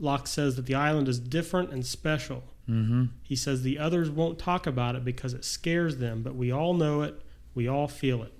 Locke 0.00 0.26
says 0.26 0.56
that 0.56 0.66
the 0.66 0.74
island 0.74 1.08
is 1.08 1.20
different 1.20 1.70
and 1.70 1.86
special. 1.86 2.42
Mm-hmm. 2.68 3.04
He 3.22 3.36
says 3.36 3.62
the 3.62 3.78
others 3.78 4.10
won't 4.10 4.38
talk 4.38 4.66
about 4.66 4.96
it 4.96 5.04
because 5.04 5.34
it 5.34 5.44
scares 5.44 5.98
them, 5.98 6.22
but 6.22 6.34
we 6.34 6.50
all 6.50 6.74
know 6.74 7.02
it, 7.02 7.22
we 7.54 7.68
all 7.68 7.86
feel 7.86 8.22
it. 8.24 8.32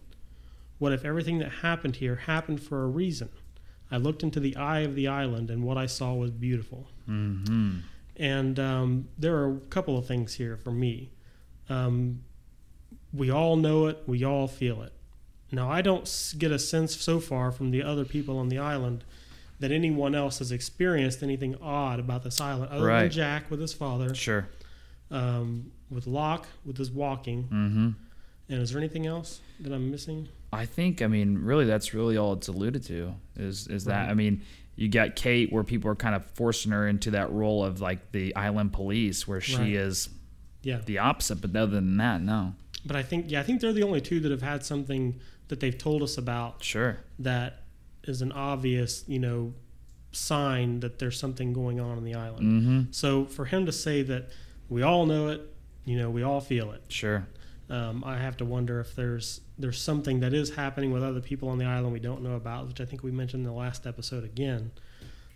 What 0.78 0.92
if 0.92 1.04
everything 1.04 1.38
that 1.38 1.52
happened 1.62 1.96
here 1.96 2.16
happened 2.16 2.60
for 2.60 2.82
a 2.82 2.86
reason? 2.86 3.28
I 3.90 3.98
looked 3.98 4.22
into 4.22 4.40
the 4.40 4.56
eye 4.56 4.80
of 4.80 4.94
the 4.94 5.06
island, 5.06 5.50
and 5.50 5.62
what 5.62 5.78
I 5.78 5.86
saw 5.86 6.12
was 6.14 6.32
beautiful. 6.32 6.88
Mm-hmm. 7.08 7.78
And 8.16 8.58
um, 8.58 9.08
there 9.16 9.36
are 9.36 9.52
a 9.52 9.60
couple 9.70 9.96
of 9.96 10.06
things 10.06 10.34
here 10.34 10.56
for 10.56 10.72
me. 10.72 11.12
Um, 11.68 12.24
we 13.12 13.30
all 13.30 13.56
know 13.56 13.86
it, 13.86 14.02
we 14.06 14.24
all 14.24 14.48
feel 14.48 14.82
it. 14.82 14.92
Now, 15.52 15.70
I 15.70 15.80
don't 15.82 16.34
get 16.38 16.50
a 16.50 16.58
sense 16.58 16.96
so 16.96 17.20
far 17.20 17.52
from 17.52 17.70
the 17.70 17.82
other 17.82 18.04
people 18.04 18.38
on 18.38 18.48
the 18.48 18.58
island 18.58 19.04
that 19.60 19.70
anyone 19.72 20.14
else 20.14 20.38
has 20.40 20.52
experienced 20.52 21.22
anything 21.22 21.56
odd 21.62 21.98
about 22.00 22.22
this 22.24 22.40
island, 22.40 22.70
other 22.72 22.86
than 22.86 23.10
Jack 23.10 23.50
with 23.50 23.60
his 23.60 23.72
father 23.72 24.14
Sure. 24.14 24.48
um, 25.10 25.70
with 25.90 26.06
Locke 26.06 26.46
with 26.64 26.76
his 26.78 26.90
walking. 26.90 27.44
Mm-hmm. 27.44 27.88
And 28.48 28.62
is 28.62 28.70
there 28.70 28.78
anything 28.78 29.06
else 29.06 29.40
that 29.60 29.72
I'm 29.72 29.90
missing? 29.90 30.28
I 30.52 30.66
think, 30.66 31.02
I 31.02 31.06
mean, 31.06 31.38
really, 31.38 31.64
that's 31.64 31.94
really 31.94 32.16
all 32.16 32.32
it's 32.34 32.48
alluded 32.48 32.82
to 32.84 33.14
is 33.36 33.66
is 33.68 33.84
that 33.86 34.08
I 34.10 34.14
mean, 34.14 34.42
you 34.76 34.88
got 34.88 35.16
Kate 35.16 35.52
where 35.52 35.64
people 35.64 35.90
are 35.90 35.94
kind 35.96 36.14
of 36.14 36.24
forcing 36.32 36.72
her 36.72 36.86
into 36.86 37.10
that 37.12 37.30
role 37.32 37.64
of 37.64 37.80
like 37.80 38.12
the 38.12 38.34
island 38.36 38.72
police, 38.72 39.26
where 39.26 39.40
she 39.40 39.56
Right. 39.56 39.72
is 39.72 40.08
Yeah, 40.62 40.80
the 40.84 40.98
opposite. 40.98 41.40
But 41.40 41.56
other 41.56 41.72
than 41.76 41.96
that, 41.96 42.20
no. 42.20 42.54
but 42.84 42.94
I 42.96 43.02
think 43.02 43.26
yeah, 43.30 43.40
I 43.40 43.42
think 43.42 43.60
they're 43.60 43.72
the 43.72 43.82
only 43.82 44.00
two 44.00 44.20
that 44.20 44.30
have 44.30 44.42
had 44.42 44.64
something 44.64 45.18
that 45.48 45.60
they've 45.60 45.76
told 45.78 46.02
us 46.02 46.18
about 46.18 46.62
Sure. 46.64 46.98
that 47.18 47.62
is 48.04 48.22
an 48.22 48.32
obvious, 48.32 49.04
you 49.06 49.18
know, 49.18 49.54
sign 50.12 50.80
that 50.80 50.98
there's 50.98 51.18
something 51.18 51.52
going 51.52 51.78
on 51.80 51.96
on 51.98 52.04
the 52.04 52.14
island. 52.14 52.62
Mm-hmm. 52.62 52.80
So 52.92 53.24
for 53.26 53.44
him 53.44 53.66
to 53.66 53.72
say 53.72 54.02
that 54.02 54.30
we 54.68 54.82
all 54.82 55.06
know 55.06 55.28
it, 55.28 55.42
you 55.84 55.96
know, 55.98 56.10
we 56.10 56.22
all 56.22 56.40
feel 56.40 56.72
it. 56.72 56.82
Sure. 56.88 57.26
Um, 57.68 58.02
I 58.04 58.16
have 58.18 58.36
to 58.38 58.44
wonder 58.44 58.80
if 58.80 58.94
there's 58.94 59.40
there's 59.58 59.80
something 59.80 60.20
that 60.20 60.32
is 60.34 60.50
happening 60.54 60.92
with 60.92 61.02
other 61.02 61.20
people 61.20 61.48
on 61.48 61.58
the 61.58 61.64
island 61.64 61.92
we 61.92 61.98
don't 62.00 62.22
know 62.22 62.34
about, 62.34 62.68
which 62.68 62.80
I 62.80 62.84
think 62.84 63.02
we 63.02 63.10
mentioned 63.10 63.44
in 63.44 63.50
the 63.50 63.56
last 63.56 63.86
episode 63.86 64.22
again. 64.24 64.70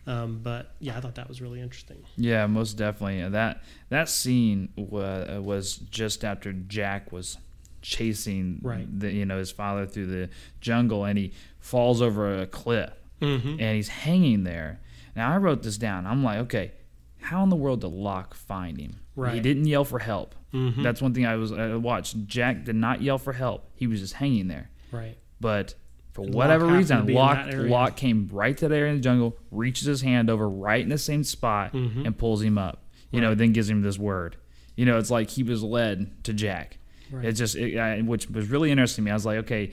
Um, 0.07 0.41
but 0.43 0.75
yeah, 0.79 0.97
I 0.97 1.01
thought 1.01 1.17
that 1.17 1.29
was 1.29 1.41
really 1.43 1.61
interesting. 1.61 2.05
Yeah, 2.17 2.47
most 2.47 2.75
definitely. 2.75 3.23
Uh, 3.23 3.31
That 3.31 3.63
that 3.91 4.09
scene 4.09 4.69
wa- 4.77 5.39
was 5.41 5.77
just 5.77 6.25
after 6.25 6.53
Jack 6.53 7.11
was 7.13 7.37
chasing 7.83 8.61
Right. 8.63 8.87
the 9.01 9.13
you 9.13 9.25
know 9.27 9.39
his 9.39 9.51
father 9.51 9.87
through 9.87 10.07
the 10.07 10.29
jungle, 10.61 11.05
and 11.05 11.19
he 11.19 11.33
falls 11.59 12.01
over 12.03 12.41
a 12.41 12.47
cliff, 12.47 12.91
Mm-hmm. 13.21 13.49
and 13.61 13.77
he's 13.77 13.89
hanging 13.89 14.45
there. 14.45 14.81
Now 15.17 15.33
I 15.33 15.37
wrote 15.39 15.63
this 15.63 15.77
down. 15.77 16.07
I'm 16.07 16.23
like, 16.25 16.39
okay, 16.41 16.73
how 17.21 17.43
in 17.43 17.49
the 17.51 17.57
world 17.57 17.83
did 17.83 17.89
Locke 17.93 18.35
find 18.35 18.79
him? 18.81 19.01
Right. 19.17 19.35
He 19.35 19.41
didn't 19.41 19.67
yell 19.67 19.85
for 19.85 19.99
help. 19.99 20.35
Mm-hmm. 20.55 20.83
That's 20.83 21.03
one 21.03 21.13
thing 21.15 21.27
I 21.27 21.37
was 21.37 21.53
I 21.53 21.75
watched. 21.77 22.27
Jack 22.27 22.65
did 22.65 22.77
not 22.77 23.03
yell 23.03 23.19
for 23.19 23.33
help. 23.35 23.71
He 23.75 23.87
was 23.87 24.01
just 24.01 24.15
hanging 24.15 24.49
there. 24.49 24.71
right. 24.91 25.17
But 25.41 25.75
for 26.13 26.23
whatever 26.23 26.65
Locke 26.67 26.73
to 26.73 26.79
reason, 26.79 27.07
Locke. 27.15 27.47
Locke 27.55 27.97
came 27.97 28.29
right 28.33 28.57
to 28.59 28.69
there 28.69 28.87
in 28.87 28.97
the 28.97 29.01
jungle, 29.01 29.39
reaches 29.51 29.87
his 29.87 30.03
hand 30.03 30.29
over 30.29 30.49
right 30.49 30.83
in 30.83 30.89
the 30.89 30.99
same 30.99 31.23
spot, 31.25 31.73
Mhm. 31.73 32.05
and 32.05 32.19
pulls 32.19 32.43
him 32.43 32.59
up. 32.59 32.85
You 33.13 33.21
know, 33.21 33.35
then 33.35 33.53
gives 33.53 33.71
him 33.71 33.83
this 33.83 33.99
word. 33.99 34.37
You 34.77 34.87
know, 34.87 34.99
it's 34.99 35.11
like 35.11 35.31
he 35.31 35.43
was 35.43 35.63
led 35.63 36.23
to 36.25 36.33
Jack. 36.33 36.79
Right. 37.11 37.25
It's 37.25 37.39
just, 37.39 37.57
it, 37.57 37.79
I, 37.79 38.01
which 38.01 38.29
was 38.31 38.49
really 38.49 38.71
interesting 38.71 39.05
to 39.05 39.07
me. 39.07 39.11
I 39.11 39.15
was 39.15 39.27
like, 39.27 39.39
okay, 39.39 39.73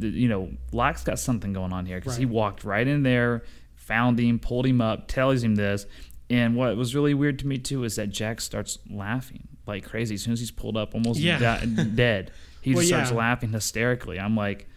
th- 0.00 0.14
you 0.14 0.28
know, 0.28 0.50
Locke's 0.72 1.02
got 1.04 1.18
something 1.18 1.52
going 1.52 1.72
on 1.72 1.86
here 1.86 1.98
because 1.98 2.16
he 2.16 2.26
walked 2.26 2.64
right 2.64 2.86
in 2.86 3.02
there, 3.02 3.42
found 3.76 4.18
him, 4.18 4.38
pulled 4.38 4.66
him 4.66 4.80
up, 4.80 5.08
tells 5.08 5.42
him 5.42 5.54
this. 5.54 5.86
And 6.28 6.54
what 6.54 6.76
was 6.76 6.94
really 6.94 7.14
weird 7.14 7.38
to 7.40 7.46
me 7.46 7.58
too 7.58 7.84
is 7.84 7.96
that 7.96 8.08
Jack 8.10 8.40
starts 8.40 8.78
laughing 8.88 9.48
like 9.66 9.84
crazy 9.84 10.14
as 10.14 10.22
soon 10.22 10.32
as 10.32 10.40
he's 10.40 10.50
pulled 10.50 10.76
up, 10.76 10.94
almost 10.94 11.18
Yeah. 11.20 11.38
di- 11.64 11.84
dead. 11.94 12.32
He 12.60 12.72
Well, 12.74 12.80
just 12.82 12.88
starts 12.88 13.10
yeah. 13.10 13.16
laughing 13.16 13.52
hysterically. 13.52 14.18
I'm 14.20 14.36
like, 14.36 14.68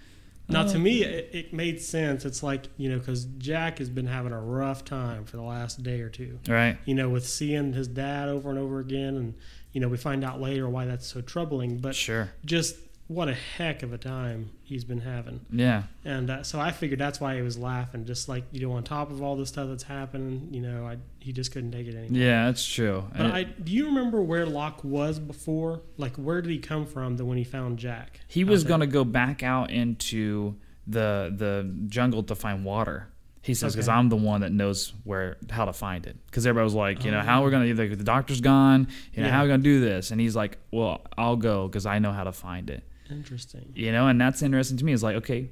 Now, 0.49 0.65
Oh. 0.65 0.71
to 0.73 0.79
me, 0.79 1.05
oh. 1.05 1.09
it, 1.09 1.29
it 1.31 1.53
made 1.53 1.79
sense. 1.81 2.25
It's 2.25 2.43
like, 2.43 2.65
you 2.77 2.89
know, 2.89 2.97
because 2.99 3.25
Jack 3.37 3.77
has 3.79 3.89
been 3.89 4.07
having 4.07 4.31
a 4.33 4.39
rough 4.41 4.83
time 4.85 5.25
for 5.25 5.37
the 5.37 5.43
last 5.43 5.83
day 5.83 6.01
or 6.01 6.09
two, 6.09 6.39
right, 6.47 6.77
you 6.85 6.93
know, 6.95 7.09
with 7.09 7.27
seeing 7.27 7.73
his 7.73 7.87
dad 7.87 8.29
over 8.29 8.49
and 8.49 8.59
over 8.59 8.79
again. 8.79 9.15
And, 9.15 9.33
you 9.73 9.81
know, 9.81 9.89
we 9.89 9.97
find 9.97 10.23
out 10.23 10.39
later 10.39 10.69
why 10.69 10.85
that's 10.85 11.05
so 11.07 11.19
troubling. 11.21 11.79
But 11.79 11.95
sure, 11.95 12.31
just 12.45 12.77
what 13.07 13.27
a 13.27 13.33
heck 13.33 13.83
of 13.83 13.91
a 13.91 13.97
time 13.97 14.49
he's 14.63 14.85
been 14.85 15.01
having. 15.01 15.41
yeah, 15.51 15.83
And 16.05 16.29
uh, 16.29 16.41
so 16.43 16.59
I 16.59 16.71
figured 16.71 16.99
that's 16.99 17.19
why 17.19 17.35
he 17.35 17.41
was 17.41 17.57
laughing. 17.57 18.05
Just 18.05 18.29
like, 18.29 18.45
you 18.51 18.65
know, 18.65 18.71
on 18.73 18.83
top 18.83 19.11
of 19.11 19.21
all 19.21 19.35
the 19.35 19.45
stuff 19.45 19.67
that's 19.67 19.83
happening, 19.83 20.47
you 20.51 20.61
know, 20.61 20.87
I, 20.87 20.97
he 21.19 21.33
just 21.33 21.51
couldn't 21.51 21.71
take 21.73 21.85
it 21.85 21.95
anymore. 21.95 22.17
yeah, 22.17 22.45
that's 22.45 22.65
true. 22.65 23.03
But 23.11 23.21
And 23.25 23.33
I, 23.33 23.43
do 23.43 23.73
you 23.73 23.87
remember 23.87 24.21
where 24.21 24.45
Locke 24.45 24.83
was 24.85 25.19
before? 25.19 25.81
Like, 25.97 26.15
where 26.15 26.41
did 26.41 26.49
he 26.49 26.59
come 26.59 26.85
from 26.85 27.17
that 27.17 27.25
when 27.25 27.37
he 27.37 27.43
found 27.43 27.77
Jack? 27.77 28.21
he 28.29 28.45
was 28.45 28.63
going 28.63 28.79
to 28.79 28.87
go 28.87 29.03
back 29.03 29.43
out 29.43 29.69
into 29.69 30.55
the 30.87 31.33
the 31.35 31.71
jungle 31.87 32.23
to 32.23 32.35
find 32.35 32.63
water. 32.65 33.09
He 33.43 33.53
says 33.53 33.73
because 33.75 33.89
Okay. 33.89 33.95
I'm 33.97 34.09
the 34.09 34.15
one 34.15 34.41
that 34.41 34.51
knows 34.51 34.93
where 35.03 35.37
how 35.51 35.65
to 35.65 35.73
find 35.73 36.07
it. 36.07 36.15
Because 36.25 36.47
everybody 36.47 36.63
was 36.63 36.73
like, 36.73 37.03
you 37.05 37.11
know, 37.11 37.19
Oh. 37.19 37.23
how 37.23 37.43
we're 37.43 37.51
gonna 37.51 37.65
either 37.65 37.95
the 37.95 38.03
doctor's 38.03 38.41
gone, 38.41 38.87
you 39.13 39.21
know, 39.21 39.27
Yeah. 39.27 39.33
how 39.33 39.41
are 39.41 39.43
we 39.43 39.49
gonna 39.49 39.61
do 39.63 39.79
this? 39.81 40.09
And 40.11 40.19
he's 40.21 40.35
like, 40.35 40.57
well, 40.71 41.01
I'll 41.17 41.35
go 41.35 41.67
because 41.67 41.85
I 41.85 41.99
know 41.99 42.13
how 42.13 42.23
to 42.23 42.31
find 42.31 42.69
it. 42.69 42.83
Interesting. 43.11 43.71
You 43.75 43.91
know, 43.91 44.07
and 44.07 44.19
that's 44.19 44.41
interesting 44.41 44.77
to 44.77 44.85
me. 44.85 44.93
It's 44.93 45.03
like, 45.03 45.17
okay, 45.17 45.49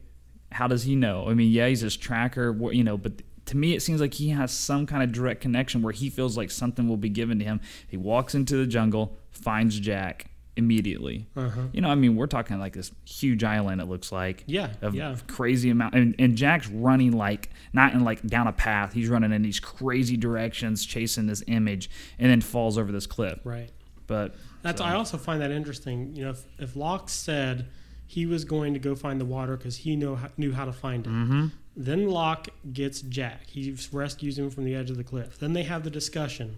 how 0.54 0.68
does 0.68 0.84
he 0.84 0.96
know? 0.96 1.28
I 1.30 1.34
mean, 1.34 1.52
yeah, 1.52 1.68
he's 1.68 1.82
his 1.82 1.98
tracker, 1.98 2.58
you 2.72 2.84
know, 2.84 2.98
but 2.98 3.22
to 3.48 3.58
me, 3.58 3.74
it 3.76 3.82
seems 3.82 4.00
like 4.00 4.14
he 4.14 4.30
has 4.30 4.52
some 4.52 4.86
kind 4.86 5.04
of 5.04 5.12
direct 5.12 5.42
connection 5.42 5.82
where 5.82 5.92
he 5.94 6.10
feels 6.10 6.38
like 6.38 6.50
something 6.50 6.88
will 6.88 6.96
be 6.98 7.10
given 7.10 7.40
to 7.40 7.46
him. 7.46 7.60
He 7.88 7.98
walks 7.98 8.34
into 8.34 8.56
the 8.56 8.66
jungle, 8.68 9.18
finds 9.32 9.80
Jack 9.80 10.31
immediately. 10.58 11.28
Uh 11.36 11.50
huh. 11.50 11.62
You 11.72 11.82
know, 11.82 11.90
I 11.90 11.96
mean, 11.96 12.16
we're 12.16 12.28
talking 12.28 12.60
like 12.60 12.74
this 12.74 12.92
huge 13.06 13.44
island. 13.44 13.82
It 13.82 13.86
looks 13.86 14.12
like 14.12 14.44
Yeah. 14.48 14.72
of 14.82 14.94
yeah. 14.96 15.16
crazy 15.28 15.70
amount, 15.70 15.96
and, 15.96 16.16
and 16.20 16.36
Jack's 16.36 16.68
running 16.68 17.12
like 17.12 17.50
not 17.74 17.94
in 17.94 18.04
like 18.04 18.22
down 18.28 18.48
a 18.48 18.52
path. 18.54 18.94
He's 18.94 19.10
running 19.10 19.32
in 19.32 19.42
these 19.42 19.60
crazy 19.60 20.18
directions, 20.18 20.86
chasing 20.86 21.28
this 21.28 21.44
image, 21.48 21.90
and 22.20 22.30
then 22.30 22.42
falls 22.42 22.78
over 22.78 22.92
this 22.92 23.08
cliff. 23.08 23.40
Right. 23.44 23.70
But 24.08 24.36
That's. 24.62 24.80
so- 24.82 24.86
I 24.86 24.94
also 24.96 25.18
find 25.18 25.42
that 25.42 25.52
interesting. 25.52 26.16
You 26.16 26.26
know, 26.26 26.30
if, 26.32 26.44
if 26.60 26.76
Locke 26.76 27.10
said 27.10 27.68
he 28.06 28.26
was 28.26 28.44
going 28.44 28.74
to 28.74 28.80
go 28.80 28.94
find 28.94 29.22
the 29.22 29.26
water 29.26 29.56
because 29.56 29.78
he 29.78 29.96
know 29.96 30.20
knew 30.38 30.52
how 30.52 30.66
to 30.66 30.74
find 30.74 31.06
it, 31.06 31.10
hmm 31.10 31.48
then 31.74 32.10
Locke 32.10 32.50
gets 32.74 33.00
Jack. 33.02 33.48
He 33.48 33.74
rescues 33.94 34.38
him 34.38 34.50
from 34.50 34.66
the 34.66 34.76
edge 34.76 34.90
of 34.90 34.98
the 34.98 35.06
cliff. 35.06 35.40
Then 35.40 35.54
they 35.54 35.64
have 35.64 35.86
the 35.86 35.90
discussion, 35.90 36.58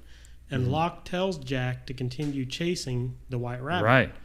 and. 0.53 0.71
Locke 0.71 1.05
tells 1.05 1.37
Jack 1.37 1.85
to 1.87 1.93
continue 1.93 2.45
chasing 2.45 3.17
the 3.29 3.37
White 3.37 3.61
Rabbit. 3.61 3.85
right, 3.85 4.15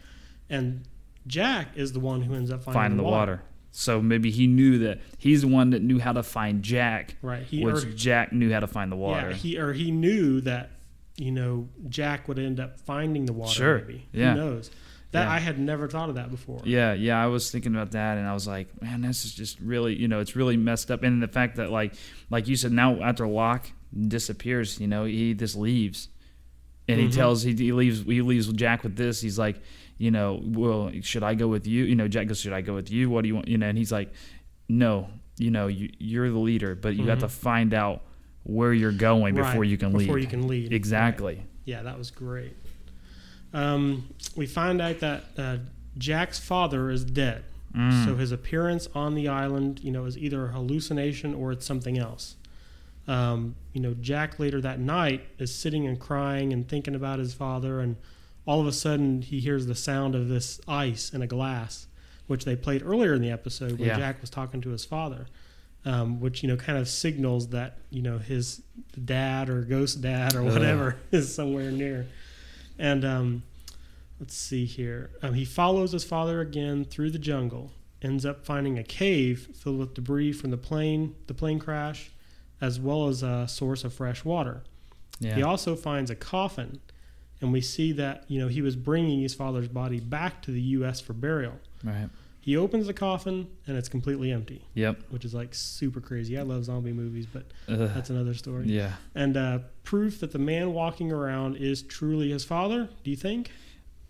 And 0.48 0.82
Jack 1.26 1.68
is 1.76 1.92
the 1.92 2.00
one 2.00 2.22
who 2.22 2.34
ends 2.34 2.50
up 2.50 2.62
finding, 2.62 2.80
finding 2.80 2.96
the 2.96 3.02
water. 3.04 3.42
So 3.70 4.00
maybe 4.00 4.30
he 4.30 4.46
knew 4.46 4.78
that 4.78 5.00
he's 5.18 5.42
the 5.42 5.48
one 5.48 5.70
that 5.70 5.82
knew 5.82 5.98
how 5.98 6.12
to 6.12 6.22
find 6.22 6.62
Jack, 6.62 7.16
Right. 7.22 7.42
He 7.42 7.64
which 7.64 7.84
or, 7.84 7.90
Jack 7.92 8.32
knew 8.32 8.52
how 8.52 8.60
to 8.60 8.66
find 8.66 8.90
the 8.90 8.96
water. 8.96 9.30
Yeah. 9.30 9.36
He 9.36 9.58
or 9.58 9.72
he 9.72 9.90
knew 9.90 10.40
that 10.42 10.70
you 11.16 11.30
know 11.32 11.68
Jack 11.88 12.28
would 12.28 12.38
end 12.38 12.60
up 12.60 12.80
finding 12.80 13.26
the 13.26 13.32
water. 13.32 13.52
Sure. 13.52 13.78
Maybe. 13.78 14.08
Yeah. 14.12 14.32
Who 14.34 14.40
knows? 14.40 14.70
That 15.12 15.24
Yeah. 15.24 15.32
I 15.32 15.38
had 15.38 15.58
never 15.58 15.88
thought 15.88 16.08
of 16.10 16.16
that 16.16 16.30
before. 16.30 16.60
Yeah, 16.64 16.92
yeah, 16.92 17.22
I 17.22 17.26
was 17.28 17.50
thinking 17.50 17.74
about 17.74 17.92
that, 17.92 18.18
and 18.18 18.26
I 18.26 18.34
was 18.34 18.46
like, 18.46 18.82
man, 18.82 19.00
this 19.00 19.24
is 19.24 19.32
just 19.32 19.58
really, 19.60 19.94
you 19.94 20.06
know, 20.06 20.20
it's 20.20 20.36
really 20.36 20.56
messed 20.58 20.90
up. 20.90 21.02
And 21.02 21.22
the 21.22 21.28
fact 21.28 21.56
that, 21.56 21.70
like, 21.70 21.94
like 22.28 22.46
you 22.46 22.56
said, 22.56 22.72
now 22.72 23.00
after 23.02 23.26
Locke 23.26 23.70
disappears, 24.06 24.78
you 24.80 24.86
know, 24.86 25.04
he 25.04 25.32
just 25.32 25.56
leaves, 25.56 26.08
and 26.88 26.98
Mhm. 26.98 27.04
he 27.04 27.08
tells 27.10 27.42
he, 27.42 27.54
he 27.54 27.72
leaves 27.72 28.02
he 28.02 28.22
leaves 28.22 28.50
Jack 28.52 28.82
with 28.82 28.96
this. 28.96 29.20
He's 29.20 29.38
like, 29.38 29.60
you 29.98 30.10
know, 30.10 30.40
well, 30.44 30.90
should 31.02 31.22
I 31.22 31.34
go 31.34 31.48
with 31.48 31.66
you? 31.66 31.84
You 31.84 31.94
know, 31.96 32.08
Jack 32.08 32.26
goes, 32.28 32.40
should 32.40 32.52
I 32.52 32.60
go 32.62 32.74
with 32.74 32.90
you? 32.90 33.10
What 33.10 33.22
do 33.22 33.28
you 33.28 33.34
want? 33.36 33.48
You 33.48 33.58
know, 33.58 33.66
and 33.68 33.76
he's 33.76 33.92
like, 33.92 34.12
no, 34.68 35.08
you 35.38 35.50
know, 35.50 35.66
you, 35.66 35.90
you're 35.98 36.30
the 36.30 36.38
leader, 36.38 36.74
but 36.74 36.96
you 36.96 37.06
have 37.08 37.18
Mhm. 37.18 37.22
to 37.22 37.28
find 37.28 37.74
out 37.74 38.02
where 38.44 38.72
you're 38.72 38.92
going 38.92 39.34
before 39.34 39.64
you 39.64 39.76
can 39.76 39.92
lead. 39.92 40.06
Before 40.06 40.18
you 40.18 40.26
can 40.26 40.46
lead. 40.48 40.72
Exactly. 40.72 41.34
Right. 41.36 41.44
Yeah, 41.66 41.82
that 41.82 41.98
was 41.98 42.10
great. 42.10 42.54
Um, 43.52 44.08
we 44.36 44.46
find 44.46 44.80
out 44.80 45.00
that 45.00 45.24
uh, 45.36 45.56
Jack's 45.96 46.38
father 46.38 46.90
is 46.90 47.04
dead. 47.04 47.44
Mm. 47.76 48.04
So 48.06 48.16
his 48.16 48.32
appearance 48.32 48.88
on 48.94 49.14
the 49.14 49.28
island, 49.28 49.80
you 49.82 49.90
know, 49.90 50.04
is 50.06 50.16
either 50.16 50.46
a 50.46 50.52
hallucination 50.52 51.34
or 51.34 51.52
it's 51.52 51.66
something 51.66 51.98
else. 51.98 52.36
Um, 53.08 53.56
you 53.72 53.80
know, 53.80 53.94
Jack 53.94 54.38
later 54.38 54.60
that 54.60 54.78
night 54.78 55.26
is 55.38 55.52
sitting 55.54 55.86
and 55.86 55.98
crying 55.98 56.52
and 56.52 56.68
thinking 56.68 56.94
about 56.94 57.18
his 57.18 57.32
father, 57.34 57.80
and 57.80 57.96
all 58.46 58.60
of 58.60 58.66
a 58.66 58.72
sudden 58.72 59.22
he 59.22 59.40
hears 59.40 59.66
the 59.66 59.74
sound 59.74 60.14
of 60.14 60.28
this 60.28 60.60
ice 60.68 61.10
in 61.10 61.22
a 61.22 61.26
glass, 61.26 61.86
which 62.26 62.44
they 62.44 62.54
played 62.54 62.82
earlier 62.84 63.14
in 63.14 63.22
the 63.22 63.30
episode 63.30 63.72
when 63.78 63.88
Yeah. 63.88 63.96
Jack 63.98 64.20
was 64.20 64.28
talking 64.30 64.60
to 64.60 64.68
his 64.70 64.84
father, 64.84 65.26
um, 65.86 66.20
which 66.20 66.42
you 66.42 66.48
know 66.48 66.56
kind 66.56 66.78
of 66.78 66.86
signals 66.88 67.48
that 67.48 67.78
you 67.90 68.02
know 68.02 68.18
his 68.18 68.60
dad 69.04 69.48
or 69.48 69.62
ghost 69.62 70.02
dad 70.02 70.34
or 70.34 70.42
Ugh. 70.46 70.52
whatever 70.52 70.96
is 71.10 71.34
somewhere 71.34 71.70
near, 71.70 72.06
and 72.78 73.04
um, 73.06 73.42
let's 74.20 74.36
see 74.36 74.66
here. 74.66 75.10
Um, 75.22 75.32
he 75.32 75.46
follows 75.46 75.92
his 75.92 76.04
father 76.04 76.42
again 76.42 76.84
through 76.84 77.10
the 77.12 77.18
jungle, 77.18 77.72
ends 78.02 78.26
up 78.26 78.44
finding 78.44 78.78
a 78.78 78.84
cave 78.84 79.48
filled 79.54 79.78
with 79.78 79.94
debris 79.94 80.32
from 80.32 80.50
the 80.50 80.58
plane, 80.58 81.14
the 81.26 81.34
plane 81.34 81.58
crash, 81.58 82.10
as 82.60 82.78
well 82.80 83.08
as 83.08 83.22
a 83.22 83.46
source 83.48 83.84
of 83.84 83.92
fresh 83.92 84.24
water. 84.24 84.62
yeah. 85.20 85.34
He 85.34 85.42
also 85.42 85.76
finds 85.76 86.10
a 86.10 86.14
coffin, 86.16 86.80
and 87.40 87.52
we 87.52 87.60
see 87.60 87.92
that 87.92 88.24
you 88.28 88.40
know 88.40 88.48
he 88.48 88.62
was 88.62 88.76
bringing 88.76 89.20
his 89.20 89.34
father's 89.34 89.68
body 89.68 90.00
back 90.00 90.42
to 90.42 90.50
the 90.50 90.60
U.S. 90.78 91.00
for 91.00 91.12
burial. 91.12 91.54
right. 91.84 92.08
He 92.40 92.56
opens 92.56 92.86
the 92.86 92.94
coffin 92.94 93.46
and 93.66 93.76
it's 93.76 93.90
completely 93.90 94.32
empty, 94.32 94.62
Yep. 94.72 95.02
which 95.10 95.26
is 95.26 95.34
like 95.34 95.54
super 95.54 96.00
crazy. 96.00 96.38
I 96.38 96.42
love 96.42 96.64
zombie 96.64 96.94
movies, 96.94 97.26
but 97.26 97.44
Ugh. 97.68 97.90
that's 97.94 98.08
another 98.08 98.32
story. 98.32 98.64
yeah. 98.68 98.92
And 99.14 99.36
uh, 99.36 99.58
proof 99.84 100.20
that 100.20 100.32
the 100.32 100.38
man 100.38 100.72
walking 100.72 101.12
around 101.12 101.56
is 101.56 101.82
truly 101.82 102.30
his 102.30 102.44
father. 102.44 102.88
Do 103.04 103.10
you 103.10 103.18
think? 103.18 103.50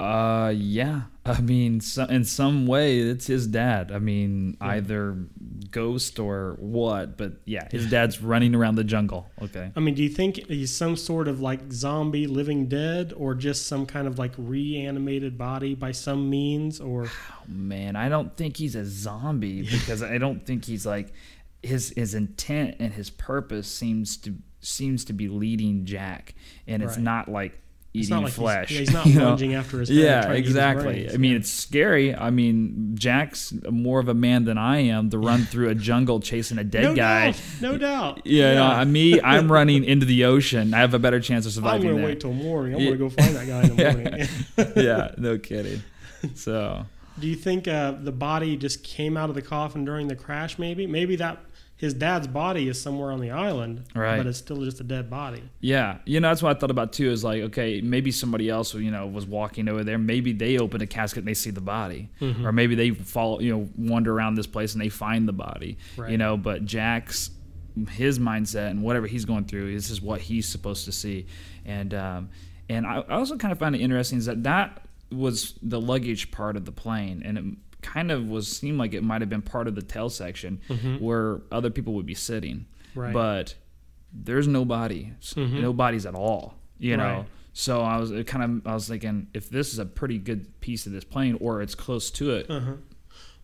Uh, 0.01 0.53
yeah. 0.57 1.03
I 1.27 1.41
mean, 1.41 1.81
so, 1.81 2.05
in 2.05 2.25
some 2.25 2.67
way, 2.67 3.01
it's 3.01 3.27
his 3.27 3.47
dad. 3.47 3.91
I 3.93 3.99
mean, 3.99 4.57
Yeah. 4.61 4.69
either 4.69 5.17
ghost 5.71 6.19
or 6.19 6.57
what, 6.61 7.19
but 7.19 7.41
yeah, 7.45 7.69
his 7.71 7.91
dad's 7.91 8.23
running 8.23 8.55
around 8.55 8.77
the 8.77 8.85
jungle. 8.85 9.29
Okay. 9.43 9.71
I 9.77 9.81
mean, 9.81 9.95
do 9.95 10.03
you 10.03 10.09
think 10.09 10.37
he's 10.47 10.75
some 10.75 10.97
sort 10.97 11.29
of 11.29 11.41
like 11.41 11.71
zombie 11.73 12.27
living 12.27 12.67
dead 12.69 13.13
or 13.17 13.35
just 13.35 13.67
some 13.67 13.85
kind 13.87 14.07
of 14.09 14.19
like 14.19 14.33
reanimated 14.39 15.37
body 15.37 15.75
by 15.75 15.93
some 15.93 16.31
means 16.31 16.81
or 16.81 17.05
Oh, 17.31 17.43
man, 17.49 17.97
I 17.97 18.09
don't 18.09 18.35
think 18.37 18.57
he's 18.57 18.75
a 18.77 18.85
zombie 18.87 19.63
because 19.71 20.03
I 20.03 20.17
don't 20.19 20.47
think 20.47 20.65
he's 20.65 20.87
like 20.87 21.13
his 21.63 21.93
his 21.97 22.15
intent 22.15 22.77
and 22.79 22.93
his 22.93 23.11
purpose 23.11 23.67
seems 23.69 24.17
to 24.19 24.35
seems 24.61 25.05
to 25.07 25.13
be 25.13 25.29
leading 25.29 25.85
Jack, 25.85 26.35
and 26.67 26.83
it's 26.83 26.95
Right. 26.97 27.03
not 27.05 27.29
like 27.31 27.61
eating 27.95 28.11
not 28.11 28.23
like 28.25 28.33
flesh. 28.33 28.69
He's, 28.69 28.79
yeah, 28.79 28.81
he's 28.81 28.93
not 28.93 29.07
you 29.15 29.15
know? 29.19 29.25
lunging 29.31 29.55
after 29.55 29.81
his 29.81 29.91
Yeah, 29.91 30.23
trying 30.23 30.33
to 30.33 30.39
eat 30.39 30.41
his 30.45 30.51
exactly. 30.51 30.83
brains. 30.85 31.15
I 31.15 31.17
mean, 31.17 31.31
Yeah. 31.33 31.37
it's 31.39 31.51
scary. 31.51 32.15
I 32.15 32.31
mean, 32.31 32.93
Jack's 32.95 33.53
more 33.71 33.99
of 34.01 34.09
a 34.09 34.15
man 34.15 34.45
than 34.45 34.59
I 34.59 34.79
am 34.81 35.11
to 35.11 35.19
run 35.19 35.43
through 35.45 35.69
a 35.71 35.75
jungle 35.75 36.21
chasing 36.21 36.59
a 36.59 36.65
dead 36.65 36.83
no 36.85 36.95
guy. 36.95 37.31
doubt, 37.33 37.41
no 37.61 37.79
doubt. 37.79 38.23
Yeah, 38.27 38.55
no, 38.55 38.65
I- 38.65 38.85
me, 38.85 39.21
I'm 39.21 39.51
running 39.51 39.85
into 39.85 40.07
the 40.07 40.25
ocean. 40.25 40.75
I 40.75 40.79
have 40.79 40.95
a 40.95 40.99
better 40.99 41.21
chance 41.21 41.47
of 41.47 41.53
surviving. 41.53 41.89
I'm 41.89 41.95
gonna 41.97 42.07
wait 42.07 42.21
till 42.21 42.33
morning. 42.33 42.75
I'm 42.75 42.81
Yeah. 42.81 42.87
gonna 42.89 42.99
go 42.99 43.09
find 43.11 43.35
that 43.37 43.47
guy 43.47 43.63
in 43.63 43.77
the 43.77 44.65
morning. 44.65 44.85
yeah, 44.87 45.11
no 45.17 45.39
kidding. 45.39 45.83
So, 46.35 46.85
Do 47.19 47.27
you 47.27 47.37
think 47.37 47.67
uh, 47.69 47.93
the 47.93 48.13
body 48.13 48.57
just 48.57 48.85
came 48.85 49.17
out 49.17 49.29
of 49.29 49.35
the 49.35 49.43
coffin 49.43 49.85
during 49.85 50.09
the 50.09 50.15
crash? 50.17 50.59
Maybe, 50.59 50.87
maybe 50.87 51.17
that 51.17 51.39
his 51.79 51.95
dad's 51.95 52.27
body 52.27 52.69
is 52.69 52.79
somewhere 52.81 53.11
on 53.13 53.21
the 53.21 53.31
island, 53.31 53.85
Right. 53.95 54.19
But 54.19 54.27
it's 54.27 54.37
still 54.39 54.63
just 54.65 54.81
a 54.81 54.85
dead 54.85 55.09
body. 55.09 55.43
yeah, 55.61 55.99
you 56.05 56.21
know, 56.21 56.29
that's 56.29 56.43
what 56.43 56.55
I 56.55 56.59
thought 56.61 56.71
about 56.71 56.93
too. 56.93 57.11
Is 57.11 57.25
like, 57.25 57.43
okay, 57.45 57.81
maybe 57.81 58.11
somebody 58.11 58.51
else, 58.51 58.75
you 58.75 58.91
know, 58.91 59.07
was 59.07 59.25
walking 59.27 59.69
over 59.69 59.83
there. 59.85 59.97
Maybe 59.97 60.33
they 60.33 60.59
open 60.59 60.83
a 60.83 60.87
casket 60.87 61.21
and 61.21 61.29
they 61.29 61.35
see 61.35 61.51
the 61.51 61.61
body, 61.63 62.11
Mhm. 62.21 62.45
or 62.45 62.53
maybe 62.53 62.75
they 62.75 62.91
follow, 62.91 63.41
you 63.41 63.51
know, 63.53 63.69
wander 63.79 64.13
around 64.13 64.35
this 64.35 64.47
place 64.47 64.75
and 64.75 64.83
they 64.83 64.89
find 64.91 65.27
the 65.27 65.33
body. 65.33 65.79
Right. 65.97 66.11
You 66.11 66.19
know, 66.19 66.37
but 66.37 66.65
Jack's 66.67 67.31
his 67.91 68.19
mindset 68.19 68.71
and 68.71 68.83
whatever 68.83 69.07
he's 69.07 69.25
going 69.25 69.45
through, 69.45 69.73
this 69.73 69.89
is 69.89 70.03
what 70.03 70.21
he's 70.21 70.49
supposed 70.49 70.85
to 70.87 70.91
see, 70.93 71.27
and 71.65 71.95
um, 71.95 72.29
and 72.69 72.85
I 72.87 72.97
I 73.09 73.15
also 73.15 73.37
kind 73.37 73.53
of 73.53 73.59
find 73.61 73.77
it 73.77 73.81
interesting 73.81 74.19
is 74.19 74.27
that 74.27 74.43
that 74.43 74.83
was 75.13 75.55
the 75.63 75.81
luggage 75.81 76.33
part 76.33 76.57
of 76.57 76.65
the 76.65 76.73
plane, 76.73 77.23
and 77.25 77.39
it 77.39 77.45
kind 77.93 78.11
of 78.11 78.29
was 78.29 78.49
seemed 78.49 78.79
like 78.79 78.93
it 78.95 79.03
might 79.03 79.21
have 79.23 79.31
been 79.31 79.43
part 79.43 79.67
of 79.69 79.75
the 79.75 79.83
tail 79.83 80.11
section 80.11 80.61
Mhm. 80.69 81.01
where 81.01 81.41
other 81.51 81.71
people 81.71 81.95
would 81.95 82.07
be 82.07 82.15
sitting, 82.15 82.67
Right. 82.95 83.13
but 83.13 83.55
there's 84.13 84.47
no 84.49 84.65
bodies, 84.65 85.35
Mhm. 85.37 85.61
no 85.61 85.73
bodies 85.73 86.05
at 86.07 86.15
all, 86.15 86.55
you 86.79 86.97
know. 86.97 87.05
Right. 87.19 87.27
So 87.53 87.81
I 87.81 87.97
was 87.99 88.11
it 88.11 88.27
kind 88.27 88.45
of 88.45 88.67
I 88.67 88.75
was 88.75 88.87
thinking 88.89 89.29
if 89.35 89.49
this 89.51 89.73
is 89.73 89.79
a 89.79 89.87
pretty 89.87 90.19
good 90.19 90.61
piece 90.61 90.87
of 90.87 90.93
this 90.93 91.05
plane 91.05 91.37
or 91.41 91.63
it's 91.63 91.75
close 91.75 92.11
to 92.13 92.31
it, 92.33 92.51
Uh-huh. 92.51 92.75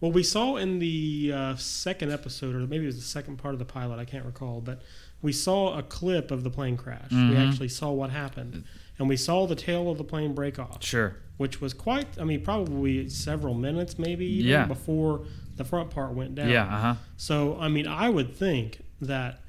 Well, 0.00 0.12
we 0.12 0.22
saw 0.22 0.56
in 0.56 0.80
the 0.80 1.32
uh, 1.34 1.56
second 1.56 2.12
episode, 2.12 2.54
or 2.54 2.58
maybe 2.66 2.84
it 2.84 2.86
was 2.86 2.96
the 2.96 3.02
second 3.02 3.38
part 3.38 3.54
of 3.54 3.58
the 3.58 3.64
pilot, 3.64 3.98
I 3.98 4.04
can't 4.04 4.26
recall, 4.26 4.60
but 4.60 4.82
we 5.22 5.32
saw 5.32 5.78
a 5.78 5.82
clip 5.82 6.30
of 6.30 6.42
the 6.44 6.50
plane 6.50 6.76
crash. 6.76 7.10
We 7.10 7.16
Mhm. 7.16 7.48
actually 7.48 7.68
saw 7.68 7.90
what 7.90 8.10
happened. 8.10 8.64
And 8.98 9.08
we 9.08 9.16
saw 9.16 9.46
the 9.46 9.54
tail 9.54 9.90
of 9.90 9.96
the 9.96 10.04
plane 10.04 10.34
break 10.34 10.58
off, 10.58 10.84
sure, 10.84 11.16
which 11.36 11.60
was 11.60 11.74
quite, 11.74 12.06
I 12.18 12.24
mean, 12.24 12.42
probably 12.42 13.08
several 13.08 13.54
minutes 13.54 13.98
maybe 13.98 14.24
even 14.26 14.50
Yeah. 14.50 14.64
before 14.66 15.24
the 15.56 15.64
front 15.64 15.90
part 15.90 16.14
went 16.14 16.34
down. 16.34 16.48
yeah, 16.48 16.64
uh 16.64 16.80
huh, 16.80 16.94
So, 17.16 17.56
I 17.58 17.68
mean, 17.68 17.86
I 17.86 18.08
would 18.08 18.34
think 18.34 18.80
that, 19.00 19.40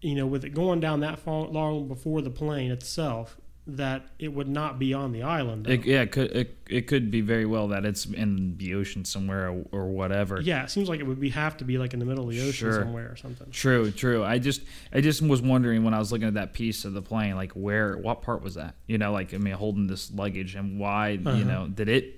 you 0.00 0.14
know, 0.14 0.26
with 0.26 0.44
it 0.44 0.50
going 0.50 0.80
down 0.80 1.00
that 1.00 1.18
far, 1.18 1.46
long 1.46 1.88
before 1.88 2.22
the 2.22 2.30
plane 2.30 2.70
itself, 2.70 3.36
that 3.70 4.06
it 4.18 4.28
would 4.32 4.48
not 4.48 4.78
be 4.78 4.94
on 4.94 5.12
the 5.12 5.22
island. 5.22 5.68
It, 5.68 5.84
yeah, 5.84 6.00
it 6.00 6.10
could 6.12 6.30
it, 6.34 6.56
it 6.70 6.86
could 6.86 7.10
be 7.10 7.20
very 7.20 7.44
well 7.44 7.68
that 7.68 7.84
it's 7.84 8.06
in 8.06 8.56
the 8.56 8.74
ocean 8.74 9.04
somewhere 9.04 9.50
or, 9.50 9.64
or 9.72 9.86
whatever. 9.88 10.40
yeah, 10.40 10.64
it 10.64 10.70
seems 10.70 10.88
like 10.88 11.00
it 11.00 11.02
would 11.06 11.20
be 11.20 11.28
have 11.30 11.56
to 11.58 11.64
be 11.64 11.76
like 11.76 11.92
in 11.92 12.00
the 12.00 12.06
middle 12.06 12.24
of 12.24 12.30
the 12.30 12.40
ocean 12.40 12.52
Sure. 12.70 12.72
somewhere 12.80 13.10
or 13.12 13.16
something. 13.16 13.50
True, 13.50 13.90
true. 13.90 14.24
I 14.24 14.38
just 14.38 14.62
I 14.92 15.02
just 15.02 15.20
was 15.20 15.42
wondering 15.42 15.84
when 15.84 15.92
I 15.92 15.98
was 15.98 16.10
looking 16.10 16.28
at 16.28 16.34
that 16.34 16.54
piece 16.54 16.86
of 16.86 16.94
the 16.94 17.02
plane, 17.02 17.36
like 17.36 17.52
where 17.52 17.98
what 17.98 18.22
part 18.22 18.42
was 18.42 18.54
that? 18.54 18.74
You 18.86 18.96
know, 18.96 19.12
like 19.12 19.34
I 19.34 19.36
mean 19.36 19.52
holding 19.54 19.86
this 19.86 20.10
luggage 20.10 20.54
and 20.54 20.78
why, 20.80 21.18
Uh-huh. 21.24 21.36
you 21.36 21.44
know, 21.44 21.66
did 21.68 21.90
it 21.90 22.14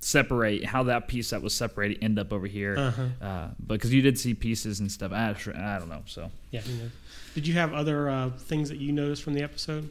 separate 0.00 0.64
how 0.66 0.82
that 0.84 1.08
piece 1.08 1.30
that 1.30 1.42
was 1.42 1.54
separated 1.54 2.02
end 2.02 2.18
up 2.18 2.32
over 2.32 2.46
here? 2.46 2.76
Uh-huh. 2.78 3.02
Uh, 3.26 3.48
because 3.66 3.92
you 3.92 4.02
did 4.02 4.18
see 4.18 4.34
pieces 4.34 4.80
and 4.80 4.90
stuff. 4.90 5.12
I, 5.12 5.30
I 5.54 5.78
don't 5.78 5.88
know. 5.88 6.02
So 6.06 6.30
Yeah. 6.50 6.62
Did 7.34 7.46
you 7.46 7.54
have 7.54 7.72
other 7.74 8.08
uh, 8.08 8.30
things 8.30 8.68
that 8.68 8.78
you 8.78 8.92
noticed 8.92 9.22
from 9.22 9.34
the 9.34 9.42
episode? 9.42 9.90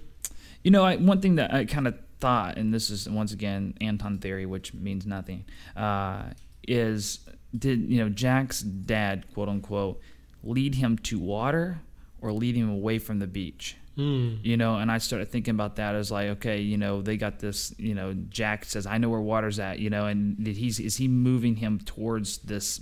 You 0.63 0.71
know, 0.71 0.84
I, 0.84 0.95
one 0.95 1.21
thing 1.21 1.36
that 1.36 1.54
I 1.54 1.65
kind 1.65 1.88
of 1.88 1.95
thought, 2.19 2.58
and 2.58 2.73
this 2.73 2.89
is 2.89 3.10
once 3.10 3.34
again 3.34 3.76
Anton 3.82 4.19
theory, 4.19 4.45
which 4.45 4.73
means 4.73 5.06
nothing, 5.06 5.45
uh, 5.76 6.23
is 6.67 7.19
did 7.58 7.82
you 7.89 7.99
know 7.99 8.10
Jack's 8.10 8.62
dad, 8.62 9.26
quote 9.34 9.49
unquote, 9.49 9.99
lead 10.43 10.76
him 10.76 10.97
to 10.99 11.19
water 11.19 11.82
or 12.21 12.32
lead 12.32 12.56
him 12.56 12.69
away 12.69 12.97
from 12.99 13.19
the 13.19 13.28
beach? 13.28 13.76
Hmm. 13.95 14.36
You 14.41 14.58
know, 14.58 14.78
and 14.78 14.91
I 14.91 14.97
started 14.97 15.30
thinking 15.30 15.54
about 15.54 15.76
that 15.76 15.93
as 15.93 16.10
like, 16.10 16.30
okay, 16.30 16.62
you 16.62 16.78
know, 16.78 17.02
they 17.02 17.15
got 17.15 17.39
this. 17.39 17.76
You 17.78 17.93
know, 17.93 18.13
Jack 18.13 18.65
says, 18.65 18.88
"I 18.88 18.97
know 18.97 19.10
where 19.10 19.19
water's 19.19 19.60
at." 19.60 19.80
You 19.80 19.89
know, 19.89 20.08
and 20.08 20.43
did 20.43 20.58
he's 20.58 20.80
is 20.80 20.97
he 20.97 21.08
moving 21.08 21.58
him 21.58 21.80
towards 21.80 22.39
this, 22.39 22.82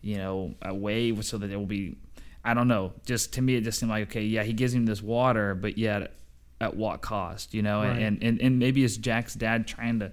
you 0.00 0.16
know, 0.18 0.54
away 0.62 1.20
so 1.22 1.38
that 1.38 1.50
it 1.50 1.56
will 1.56 1.66
be. 1.66 1.96
I 2.44 2.54
don't 2.54 2.68
know. 2.68 2.92
Just 3.04 3.32
to 3.34 3.42
me, 3.42 3.56
it 3.56 3.64
just 3.64 3.80
seemed 3.80 3.90
like 3.90 4.10
okay, 4.10 4.22
yeah, 4.22 4.44
he 4.44 4.52
gives 4.52 4.72
him 4.72 4.86
this 4.86 5.02
water, 5.02 5.56
but 5.56 5.76
yet 5.76 6.12
at 6.60 6.76
what 6.76 7.00
cost? 7.00 7.54
You 7.54 7.62
know, 7.62 7.82
Right. 7.82 8.00
and, 8.02 8.22
and 8.22 8.40
and 8.40 8.58
maybe 8.58 8.84
it's 8.84 8.96
Jack's 8.96 9.34
dad 9.34 9.66
trying 9.66 10.00
to 10.00 10.10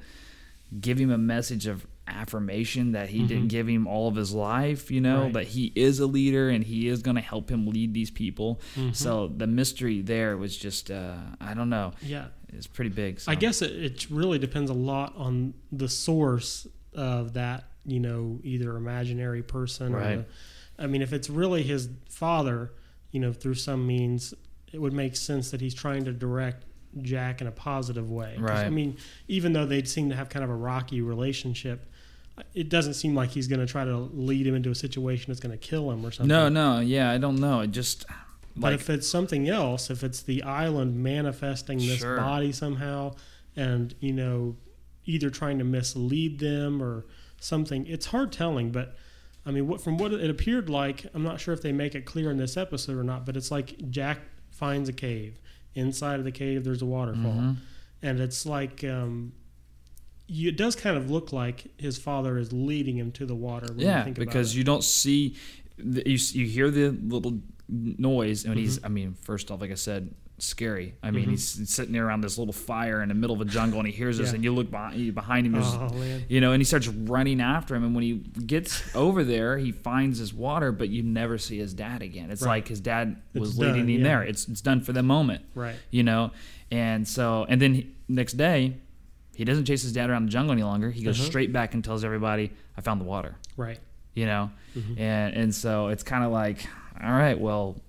give 0.80 0.98
him 1.00 1.12
a 1.12 1.18
message 1.18 1.66
of 1.68 1.86
affirmation 2.08 2.92
that 2.92 3.10
he 3.10 3.24
didn't 3.26 3.46
Mhm. 3.46 3.50
give 3.50 3.68
him 3.68 3.88
all 3.88 4.08
of 4.08 4.16
his 4.16 4.32
life. 4.32 4.92
You 4.92 5.02
know, 5.02 5.24
Right. 5.24 5.34
that 5.34 5.48
he 5.48 5.72
is 5.76 6.00
a 6.00 6.06
leader 6.06 6.50
and 6.50 6.64
he 6.64 6.88
is 6.88 7.02
going 7.02 7.16
to 7.16 7.22
help 7.22 7.50
him 7.50 7.66
lead 7.68 7.94
these 7.96 8.12
people. 8.12 8.62
Mhm. 8.76 8.96
So 8.96 9.28
the 9.36 9.48
mystery 9.48 10.02
there 10.02 10.38
was 10.38 10.56
just 10.56 10.92
uh, 10.92 11.16
I 11.42 11.54
don't 11.56 11.70
know. 11.70 11.94
Yeah. 12.02 12.28
It's 12.54 12.68
pretty 12.68 12.92
big. 12.92 13.20
So. 13.20 13.32
I 13.32 13.36
guess 13.36 13.62
it, 13.62 13.72
it 13.72 14.08
really 14.10 14.40
depends 14.40 14.70
a 14.70 14.76
lot 14.76 15.14
on 15.18 15.56
the 15.72 15.90
source 15.90 16.68
of 16.94 17.34
that, 17.34 17.66
you 17.86 18.00
know, 18.00 18.40
either 18.44 18.78
imaginary 18.78 19.42
person 19.44 19.94
or 19.94 19.98
Right. 19.98 20.16
the, 20.78 20.84
I 20.84 20.88
mean, 20.88 21.02
if 21.02 21.12
it's 21.12 21.30
really 21.30 21.64
his 21.64 21.90
father, 22.10 22.72
you 23.12 23.20
know, 23.20 23.34
through 23.34 23.56
some 23.56 23.86
means, 23.88 24.34
it 24.74 24.80
would 24.82 24.94
make 24.94 25.16
sense 25.16 25.52
that 25.52 25.62
he's 25.62 25.74
trying 25.74 26.06
to 26.06 26.12
direct 26.12 26.66
Jack 27.02 27.42
in 27.42 27.48
a 27.48 27.52
positive 27.52 28.10
way. 28.10 28.36
'Cause, 28.40 28.50
I 28.52 28.70
mean, 28.70 28.98
even 29.28 29.54
though 29.54 29.66
they 29.66 29.84
seem 29.84 30.10
to 30.10 30.16
have 30.16 30.30
kind 30.30 30.44
of 30.44 30.50
a 30.50 30.56
rocky 30.56 31.02
relationship, 31.02 31.86
it 32.54 32.70
doesn't 32.70 32.96
seem 32.96 33.16
like 33.16 33.32
he's 33.32 33.48
going 33.48 33.60
to 33.60 33.66
try 33.66 33.84
to 33.86 33.98
lead 33.98 34.46
him 34.48 34.56
into 34.56 34.70
a 34.70 34.76
situation 34.76 35.26
that's 35.28 35.40
going 35.40 35.58
to 35.58 35.58
kill 35.58 35.90
him 35.92 36.06
or 36.06 36.12
something. 36.12 36.28
No, 36.28 36.50
no, 36.50 36.80
yeah, 36.80 37.12
I 37.12 37.18
don't 37.18 37.38
know. 37.38 37.62
It 37.62 37.72
just 37.72 38.06
But 38.58 38.72
if 38.74 38.90
it's 38.90 39.08
something 39.08 39.50
else, 39.50 39.90
if 39.90 40.04
it's 40.04 40.22
the 40.22 40.42
island 40.44 41.02
manifesting 41.04 41.78
this 41.80 42.00
Sure. 42.00 42.16
body 42.18 42.52
somehow, 42.54 43.16
and 43.56 43.94
you 44.00 44.14
know, 44.14 44.56
either 45.06 45.30
trying 45.30 45.58
to 45.60 45.66
mislead 45.66 46.40
them 46.40 46.82
or 46.82 47.06
something, 47.40 47.86
it's 47.88 48.08
hard 48.08 48.32
telling. 48.32 48.72
But 48.72 48.96
I 49.46 49.52
mean, 49.52 49.68
what 49.68 49.82
from 49.82 49.98
what 49.98 50.14
it 50.14 50.30
appeared 50.30 50.70
like, 50.70 51.06
I'm 51.14 51.24
not 51.24 51.40
sure 51.42 51.54
if 51.54 51.62
they 51.62 51.72
make 51.74 51.96
it 51.96 52.06
clear 52.06 52.32
in 52.32 52.38
this 52.38 52.56
episode 52.58 52.98
or 52.98 53.04
not, 53.04 53.26
but 53.26 53.36
it's 53.38 53.52
like 53.52 53.90
Jack 53.92 54.20
finds 54.56 54.90
a 54.90 54.94
cave. 54.94 55.40
Inside 55.74 56.20
of 56.20 56.26
the 56.26 56.32
cave, 56.32 56.64
there's 56.64 56.82
a 56.82 56.86
waterfall, 56.86 57.34
Mhm. 57.34 57.56
and 58.02 58.20
it's 58.20 58.46
like 58.46 58.84
um, 58.84 59.34
you, 60.28 60.50
it 60.50 60.58
does 60.58 60.76
kind 60.76 60.98
of 60.98 61.12
look 61.12 61.34
like 61.34 61.66
his 61.78 61.98
father 61.98 62.38
is 62.38 62.52
leading 62.54 62.98
him 62.98 63.12
to 63.12 63.26
the 63.26 63.36
water. 63.36 63.68
When 63.70 63.80
you 63.82 63.86
Yeah, 63.88 64.10
because 64.10 64.56
you 64.56 64.64
don't 64.64 64.84
see, 64.84 65.36
you 65.78 66.18
you 66.40 66.46
hear 66.48 66.72
the 66.72 66.90
little 66.90 67.42
noise, 67.68 68.46
and 68.46 68.58
he's. 68.58 68.78
Mm-hmm. 68.78 68.86
I 68.86 68.90
mean, 68.90 69.14
first 69.22 69.52
off, 69.52 69.60
like 69.62 69.72
I 69.72 69.76
said, 69.76 70.14
scary. 70.38 70.96
I 71.02 71.12
mean, 71.12 71.26
Mhm. 71.28 71.30
he's 71.32 71.70
sitting 71.70 71.94
there 71.94 72.06
around 72.08 72.22
this 72.22 72.38
little 72.38 72.54
fire 72.54 73.02
in 73.02 73.10
the 73.10 73.16
middle 73.16 73.36
of 73.36 73.42
a 73.42 73.46
jungle, 73.46 73.80
and 73.80 73.88
he 73.88 73.94
hears 73.94 74.18
this, 74.18 74.30
Yeah. 74.30 74.36
and 74.36 74.44
you 74.44 74.54
look 74.54 74.70
behind, 74.70 75.16
behind 75.16 75.46
him. 75.48 75.56
Oh 75.56 75.90
man, 75.94 76.24
you 76.28 76.42
know, 76.42 76.52
and 76.52 76.60
he 76.62 76.66
starts 76.66 76.88
running 76.90 77.40
after 77.40 77.74
him. 77.76 77.84
And 77.86 77.96
when 77.96 78.04
he 78.04 78.14
gets 78.46 78.84
over 78.96 79.24
there, 79.24 79.58
he 79.58 79.72
finds 79.72 80.20
his 80.20 80.34
water, 80.34 80.72
but 80.74 80.90
you 80.90 81.04
never 81.04 81.38
see 81.38 81.58
his 81.58 81.74
dad 81.74 82.02
again. 82.02 82.32
It's 82.32 82.42
Right. 82.42 82.50
like 82.58 82.68
his 82.68 82.82
dad 82.82 83.16
was 83.34 83.52
It's 83.52 83.60
leading 83.60 83.82
done, 83.84 83.90
him 83.90 83.98
yeah. 84.02 84.04
there. 84.04 84.24
It's 84.24 84.48
it's 84.48 84.62
done 84.62 84.82
for 84.82 84.92
the 84.94 85.04
moment, 85.04 85.44
right? 85.56 85.76
you 85.90 86.04
know. 86.04 86.32
And 86.72 87.08
so, 87.08 87.46
and 87.48 87.62
then 87.62 87.74
he, 87.76 87.88
next 88.10 88.34
day, 88.34 88.76
he 89.36 89.46
doesn't 89.46 89.66
chase 89.66 89.84
his 89.84 89.94
dad 89.94 90.10
around 90.10 90.26
the 90.26 90.32
jungle 90.32 90.52
any 90.52 90.64
longer. 90.64 90.92
He 90.92 91.04
goes 91.04 91.18
Uh-huh. 91.20 91.28
straight 91.30 91.54
back 91.54 91.74
and 91.74 91.84
tells 91.84 92.04
everybody, 92.04 92.52
"I 92.78 92.82
found 92.82 93.00
the 93.00 93.06
water." 93.06 93.36
Right. 93.56 93.80
You 94.14 94.26
know, 94.26 94.52
Mhm. 94.76 95.00
and 95.00 95.34
and 95.34 95.56
so 95.56 95.88
it's 95.88 96.04
kind 96.04 96.24
of 96.26 96.32
like, 96.32 96.68
all 97.04 97.12
right, 97.12 97.40
well, 97.40 97.82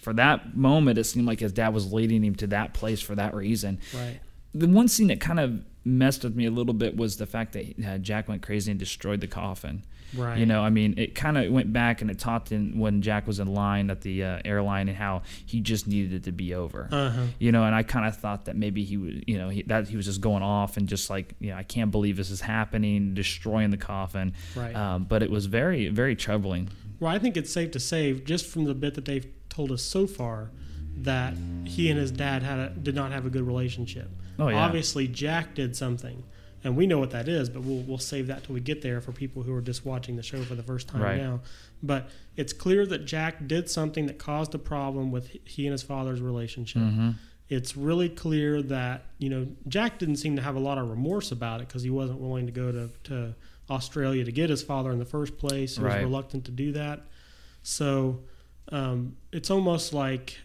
for 0.00 0.12
that 0.14 0.56
moment, 0.56 0.98
it 0.98 1.04
seemed 1.04 1.26
like 1.26 1.40
his 1.40 1.52
dad 1.52 1.74
was 1.74 1.92
leading 1.92 2.22
him 2.24 2.34
to 2.36 2.46
that 2.48 2.74
place 2.74 3.00
for 3.00 3.14
that 3.16 3.34
reason 3.34 3.78
Right. 3.94 4.20
the 4.54 4.68
one 4.68 4.88
scene 4.88 5.08
that 5.08 5.20
kind 5.20 5.40
of 5.40 5.62
messed 5.84 6.22
with 6.24 6.34
me 6.36 6.46
a 6.46 6.50
little 6.50 6.74
bit 6.74 6.96
was 6.96 7.16
the 7.16 7.26
fact 7.26 7.52
that 7.54 7.74
uh, 7.86 7.98
Jack 7.98 8.28
went 8.28 8.42
crazy 8.42 8.70
and 8.70 8.78
destroyed 8.78 9.20
the 9.20 9.26
coffin. 9.26 9.82
Right. 10.16 10.38
You 10.38 10.46
know, 10.46 10.62
I 10.62 10.70
mean, 10.70 10.94
it 10.96 11.14
kind 11.14 11.36
of 11.36 11.52
went 11.52 11.70
back 11.72 12.00
and 12.00 12.10
it 12.10 12.18
talked 12.18 12.50
in 12.50 12.78
when 12.78 13.02
Jack 13.02 13.26
was 13.26 13.40
in 13.40 13.52
line 13.52 13.90
at 13.90 14.00
the 14.00 14.24
uh, 14.24 14.38
airline 14.44 14.88
and 14.88 14.96
how 14.96 15.20
he 15.44 15.60
just 15.60 15.86
needed 15.86 16.14
it 16.14 16.24
to 16.24 16.32
be 16.32 16.54
over. 16.54 16.88
Uh 16.90 17.10
huh. 17.10 17.22
You 17.38 17.52
know, 17.52 17.64
and 17.64 17.74
I 17.74 17.82
kind 17.82 18.06
of 18.06 18.16
thought 18.16 18.46
that 18.46 18.56
maybe 18.56 18.84
he 18.84 18.96
was, 18.96 19.14
you 19.26 19.36
know, 19.36 19.50
he, 19.50 19.62
that 19.64 19.86
he 19.88 19.96
was 19.96 20.06
just 20.06 20.22
going 20.22 20.42
off 20.42 20.78
and 20.78 20.88
just 20.88 21.10
like, 21.10 21.34
you 21.40 21.50
know, 21.50 21.56
I 21.56 21.62
can't 21.62 21.90
believe 21.90 22.16
this 22.16 22.30
is 22.30 22.40
happening, 22.40 23.12
destroying 23.12 23.68
the 23.70 23.76
coffin. 23.76 24.32
Right. 24.56 24.74
Um, 24.74 25.04
but 25.04 25.22
it 25.22 25.30
was 25.30 25.44
very, 25.44 25.88
very 25.88 26.16
troubling. 26.16 26.70
Well, 27.00 27.10
I 27.12 27.18
think 27.18 27.36
it's 27.36 27.52
safe 27.52 27.70
to 27.72 27.80
say, 27.80 28.12
just 28.14 28.46
from 28.46 28.64
the 28.64 28.74
bit 28.74 28.94
that 28.94 29.04
they've 29.04 29.26
told 29.48 29.70
us 29.72 29.82
so 29.82 30.06
far, 30.06 30.50
that 30.96 31.34
he 31.64 31.88
and 31.90 31.98
his 31.98 32.10
dad 32.10 32.42
had 32.42 32.58
a, 32.58 32.70
did 32.70 32.94
not 32.94 33.12
have 33.12 33.24
a 33.24 33.30
good 33.30 33.46
relationship. 33.46 34.10
Oh, 34.38 34.48
yeah. 34.48 34.56
Obviously, 34.56 35.06
Jack 35.08 35.54
did 35.54 35.76
something, 35.76 36.24
and 36.64 36.76
we 36.76 36.86
know 36.88 36.98
what 36.98 37.10
that 37.12 37.28
is, 37.28 37.48
but 37.48 37.62
we'll 37.62 37.82
we'll 37.82 37.98
save 37.98 38.26
that 38.28 38.44
till 38.44 38.54
we 38.54 38.60
get 38.60 38.82
there 38.82 39.00
for 39.00 39.12
people 39.12 39.42
who 39.44 39.54
are 39.54 39.60
just 39.60 39.84
watching 39.84 40.16
the 40.16 40.22
show 40.22 40.42
for 40.42 40.54
the 40.56 40.62
first 40.62 40.88
time 40.88 41.02
Right. 41.02 41.18
now. 41.18 41.40
But 41.82 42.08
it's 42.36 42.52
clear 42.52 42.84
that 42.86 43.04
Jack 43.04 43.46
did 43.46 43.70
something 43.70 44.06
that 44.06 44.18
caused 44.18 44.54
a 44.54 44.58
problem 44.58 45.12
with 45.12 45.30
he 45.44 45.66
and 45.66 45.72
his 45.72 45.82
father's 45.84 46.20
relationship. 46.20 46.82
hmm 46.82 47.10
It's 47.48 47.76
really 47.76 48.08
clear 48.08 48.60
that 48.62 49.04
you 49.18 49.28
know 49.30 49.46
Jack 49.68 49.98
didn't 50.00 50.16
seem 50.16 50.34
to 50.36 50.42
have 50.42 50.56
a 50.56 50.60
lot 50.60 50.78
of 50.78 50.88
remorse 50.90 51.30
about 51.30 51.60
it 51.60 51.68
because 51.68 51.82
he 51.84 51.90
wasn't 51.90 52.18
willing 52.20 52.46
to 52.46 52.52
go 52.52 52.72
to, 52.72 52.90
to 53.04 53.34
Australia 53.70 54.24
to 54.24 54.32
get 54.32 54.50
his 54.50 54.62
father 54.62 54.90
in 54.90 54.98
the 54.98 55.04
first 55.04 55.36
place. 55.38 55.76
He 55.76 55.82
Right. 55.82 55.96
was 55.96 56.04
reluctant 56.04 56.44
to 56.46 56.50
do 56.50 56.72
that. 56.72 57.02
So 57.62 58.20
um, 58.70 59.16
it's 59.32 59.50
almost 59.50 59.92
like, 59.92 60.38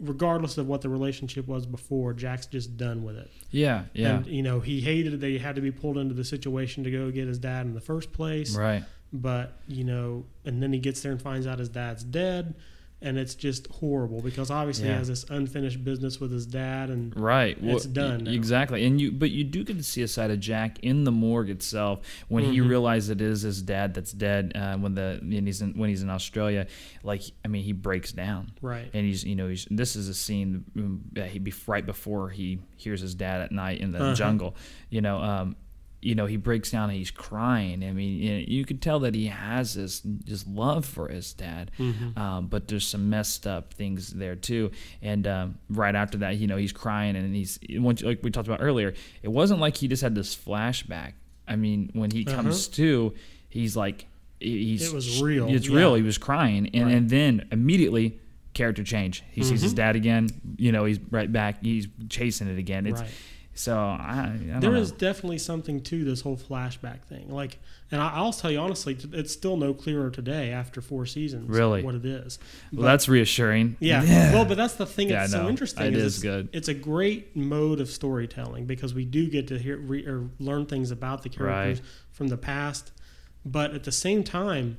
regardless 0.00 0.58
of 0.58 0.66
what 0.66 0.80
the 0.82 0.88
relationship 0.88 1.46
was 1.46 1.66
before, 1.66 2.12
Jack's 2.12 2.46
just 2.46 2.76
done 2.76 3.04
with 3.04 3.16
it. 3.16 3.30
Yeah, 3.50 3.84
yeah. 3.92 4.16
And 4.16 4.26
you 4.26 4.42
know 4.42 4.60
he 4.60 4.80
hated 4.80 5.20
that 5.20 5.26
he 5.26 5.38
had 5.38 5.54
to 5.54 5.60
be 5.60 5.70
pulled 5.70 5.96
into 5.98 6.14
the 6.14 6.24
situation 6.24 6.84
to 6.84 6.90
go 6.90 7.10
get 7.10 7.28
his 7.28 7.38
dad 7.38 7.66
in 7.66 7.74
the 7.74 7.80
first 7.80 8.12
place. 8.12 8.56
right. 8.56 8.84
But 9.12 9.52
you 9.68 9.84
know, 9.84 10.24
and 10.44 10.60
then 10.62 10.72
he 10.72 10.80
gets 10.80 11.00
there 11.02 11.12
and 11.12 11.22
finds 11.22 11.46
out 11.46 11.58
his 11.60 11.68
dad's 11.68 12.02
dead. 12.02 12.54
And 13.04 13.18
it's 13.18 13.34
just 13.34 13.66
horrible 13.68 14.22
because 14.22 14.50
obviously 14.50 14.86
he 14.86 14.90
has 14.92 15.08
this 15.08 15.24
unfinished 15.28 15.84
business 15.84 16.18
with 16.20 16.32
his 16.32 16.46
dad, 16.46 16.88
and 16.90 17.14
Right. 17.14 17.56
It's 17.60 17.84
done 17.84 18.24
now. 18.24 18.30
Exactly. 18.32 18.84
And 18.86 18.98
you 19.00 19.12
but 19.12 19.30
you 19.30 19.44
do 19.44 19.62
get 19.62 19.76
to 19.76 19.82
see 19.84 20.02
a 20.02 20.08
side 20.08 20.30
of 20.30 20.40
Jack 20.40 20.78
in 20.82 21.04
the 21.04 21.12
morgue 21.12 21.50
itself 21.50 22.00
when 22.28 22.44
he 22.44 22.58
Mhm. 22.60 22.68
realizes 22.68 23.10
it 23.10 23.20
is 23.20 23.42
his 23.42 23.60
dad 23.62 23.92
that's 23.94 24.10
dead 24.10 24.52
uh, 24.56 24.76
when 24.78 24.94
the 24.94 25.18
and 25.20 25.46
he's 25.46 25.60
in, 25.60 25.74
when 25.74 25.90
he's 25.90 26.02
in 26.02 26.08
Australia 26.10 26.66
like 27.02 27.22
I 27.44 27.48
mean 27.48 27.62
he 27.62 27.72
breaks 27.72 28.10
down. 28.10 28.52
right, 28.62 28.88
And 28.94 29.04
he's 29.06 29.22
you 29.22 29.36
know 29.36 29.48
he's 29.48 29.66
this 29.70 29.96
is 29.96 30.08
a 30.08 30.14
scene 30.14 30.64
um, 30.76 31.02
that 31.12 31.28
he 31.28 31.38
be 31.38 31.52
right 31.66 31.84
before 31.84 32.30
he 32.30 32.58
hears 32.76 33.00
his 33.02 33.14
dad 33.14 33.42
at 33.42 33.52
night 33.52 33.80
in 33.80 33.92
the 33.92 33.98
Uh-huh. 34.02 34.14
jungle. 34.14 34.56
You 34.90 35.02
know 35.02 35.18
um 35.18 35.56
you 36.04 36.14
know 36.14 36.26
he 36.26 36.36
breaks 36.36 36.70
down 36.70 36.90
and 36.90 36.98
he's 36.98 37.10
crying. 37.10 37.82
I 37.84 37.92
mean 37.92 38.18
you, 38.22 38.32
know, 38.34 38.44
you 38.46 38.64
could 38.64 38.80
tell 38.82 39.00
that 39.00 39.14
he 39.14 39.26
has 39.26 39.74
this 39.74 40.00
just 40.24 40.46
love 40.46 40.84
for 40.84 41.08
his 41.08 41.32
dad. 41.32 41.70
Mhm. 41.78 42.16
Um, 42.18 42.46
but 42.48 42.68
there's 42.68 42.86
some 42.86 43.08
messed 43.10 43.46
up 43.46 43.72
things 43.74 44.10
there 44.10 44.36
too. 44.36 44.70
And 45.02 45.26
um, 45.26 45.58
right 45.70 45.94
after 45.94 46.18
that, 46.18 46.36
you 46.36 46.46
know, 46.46 46.56
he's 46.56 46.72
crying 46.72 47.16
and 47.16 47.34
he's 47.34 47.58
like 48.02 48.20
we 48.22 48.30
talked 48.30 48.48
about 48.48 48.60
earlier. 48.62 48.94
It 49.22 49.28
wasn't 49.28 49.60
like 49.60 49.76
he 49.78 49.88
just 49.88 50.02
had 50.02 50.14
this 50.14 50.36
flashback. 50.36 51.12
I 51.48 51.56
mean, 51.56 51.90
when 51.92 52.10
he 52.10 52.24
comes 52.24 52.68
to, 52.68 53.14
he's 53.48 53.76
like, 53.76 54.06
he's 54.40 54.82
Uh-huh. 54.82 54.92
It 54.92 54.94
was 54.94 55.22
real, 55.22 55.48
It's 55.48 55.68
yeah. 55.68 55.76
real. 55.76 55.94
He 55.94 56.02
was 56.02 56.18
crying, 56.18 56.70
and 56.74 56.84
Right. 56.86 56.94
and 56.96 57.10
then 57.10 57.46
immediately 57.52 58.18
character 58.54 58.84
change. 58.84 59.22
He 59.32 59.42
sees 59.42 59.60
his 59.62 59.72
Mhm. 59.72 59.76
dad 59.76 59.96
again. 59.96 60.28
You 60.58 60.70
know, 60.72 60.84
he's 60.84 61.00
right 61.10 61.30
back. 61.30 61.62
He's 61.62 61.88
chasing 62.08 62.46
it 62.48 62.58
again. 62.58 62.86
It's 62.86 63.00
right. 63.00 63.10
So 63.54 63.76
I, 63.76 64.32
I 64.54 64.58
There 64.58 64.72
know. 64.72 64.78
is 64.78 64.90
definitely 64.92 65.38
something 65.38 65.80
to 65.82 66.04
this 66.04 66.20
whole 66.22 66.36
flashback 66.36 67.02
thing. 67.02 67.30
Like, 67.30 67.58
and 67.92 68.00
I, 68.00 68.14
I'll 68.14 68.32
tell 68.32 68.50
you 68.50 68.58
honestly, 68.58 68.96
it's 69.12 69.32
still 69.32 69.56
no 69.56 69.72
clearer 69.72 70.10
today 70.10 70.50
after 70.50 70.80
four 70.80 71.06
seasons. 71.06 71.48
Really? 71.48 71.82
what 71.82 71.94
it 71.94 72.04
is. 72.04 72.38
well, 72.72 72.82
that's 72.84 73.08
reassuring. 73.08 73.76
yeah. 73.80 74.32
Well, 74.32 74.44
but 74.44 74.56
that's 74.56 74.74
the 74.74 74.86
thing 74.86 75.08
Yeah, 75.08 75.20
that's 75.20 75.34
I 75.34 75.38
so 75.42 75.48
interesting. 75.48 75.86
It 75.86 75.94
is 75.94 76.02
is 76.04 76.14
it's, 76.16 76.22
good. 76.22 76.48
It's 76.52 76.68
a 76.68 76.74
great 76.74 77.36
mode 77.36 77.80
of 77.80 77.88
storytelling 77.88 78.66
because 78.66 78.92
we 78.94 79.04
do 79.04 79.28
get 79.30 79.46
to 79.48 79.58
hear 79.58 79.76
re, 79.78 80.04
or 80.06 80.28
learn 80.40 80.66
things 80.66 80.90
about 80.90 81.22
the 81.22 81.28
characters 81.28 81.78
Right. 81.80 81.88
from 82.10 82.28
the 82.28 82.36
past, 82.36 82.90
but 83.44 83.72
at 83.74 83.84
the 83.84 83.92
same 83.92 84.24
time, 84.24 84.78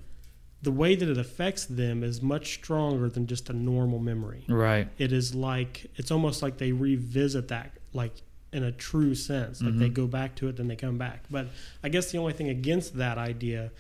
the 0.62 0.72
way 0.72 0.96
that 0.96 1.08
it 1.08 1.18
affects 1.18 1.66
them 1.66 2.04
is 2.04 2.22
much 2.24 2.56
stronger 2.56 3.08
than 3.08 3.28
just 3.28 3.50
a 3.50 3.54
normal 3.54 4.00
memory. 4.00 4.44
Right. 4.50 4.88
it 4.98 5.14
is 5.14 5.34
like 5.36 5.90
it's 5.96 6.12
almost 6.12 6.42
like 6.42 6.58
they 6.58 6.72
revisit 6.72 7.48
that 7.50 7.72
like 7.94 8.14
in 8.56 8.64
a 8.64 8.72
true 8.72 9.14
sense 9.14 9.62
like 9.62 9.78
they 9.78 9.90
Mhm. 9.90 9.94
go 10.02 10.08
back 10.08 10.36
to 10.38 10.48
it 10.48 10.56
then 10.58 10.68
they 10.68 10.76
come 10.88 10.98
back 10.98 11.20
but 11.30 11.46
i 11.84 11.90
guess 11.90 12.12
the 12.12 12.18
only 12.18 12.34
thing 12.34 12.50
against 12.50 12.96
that 12.98 13.18
idea 13.18 13.72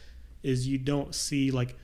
is 0.43 0.67
you 0.67 0.77
don't 0.77 1.15
see 1.15 1.49
like 1.51 1.75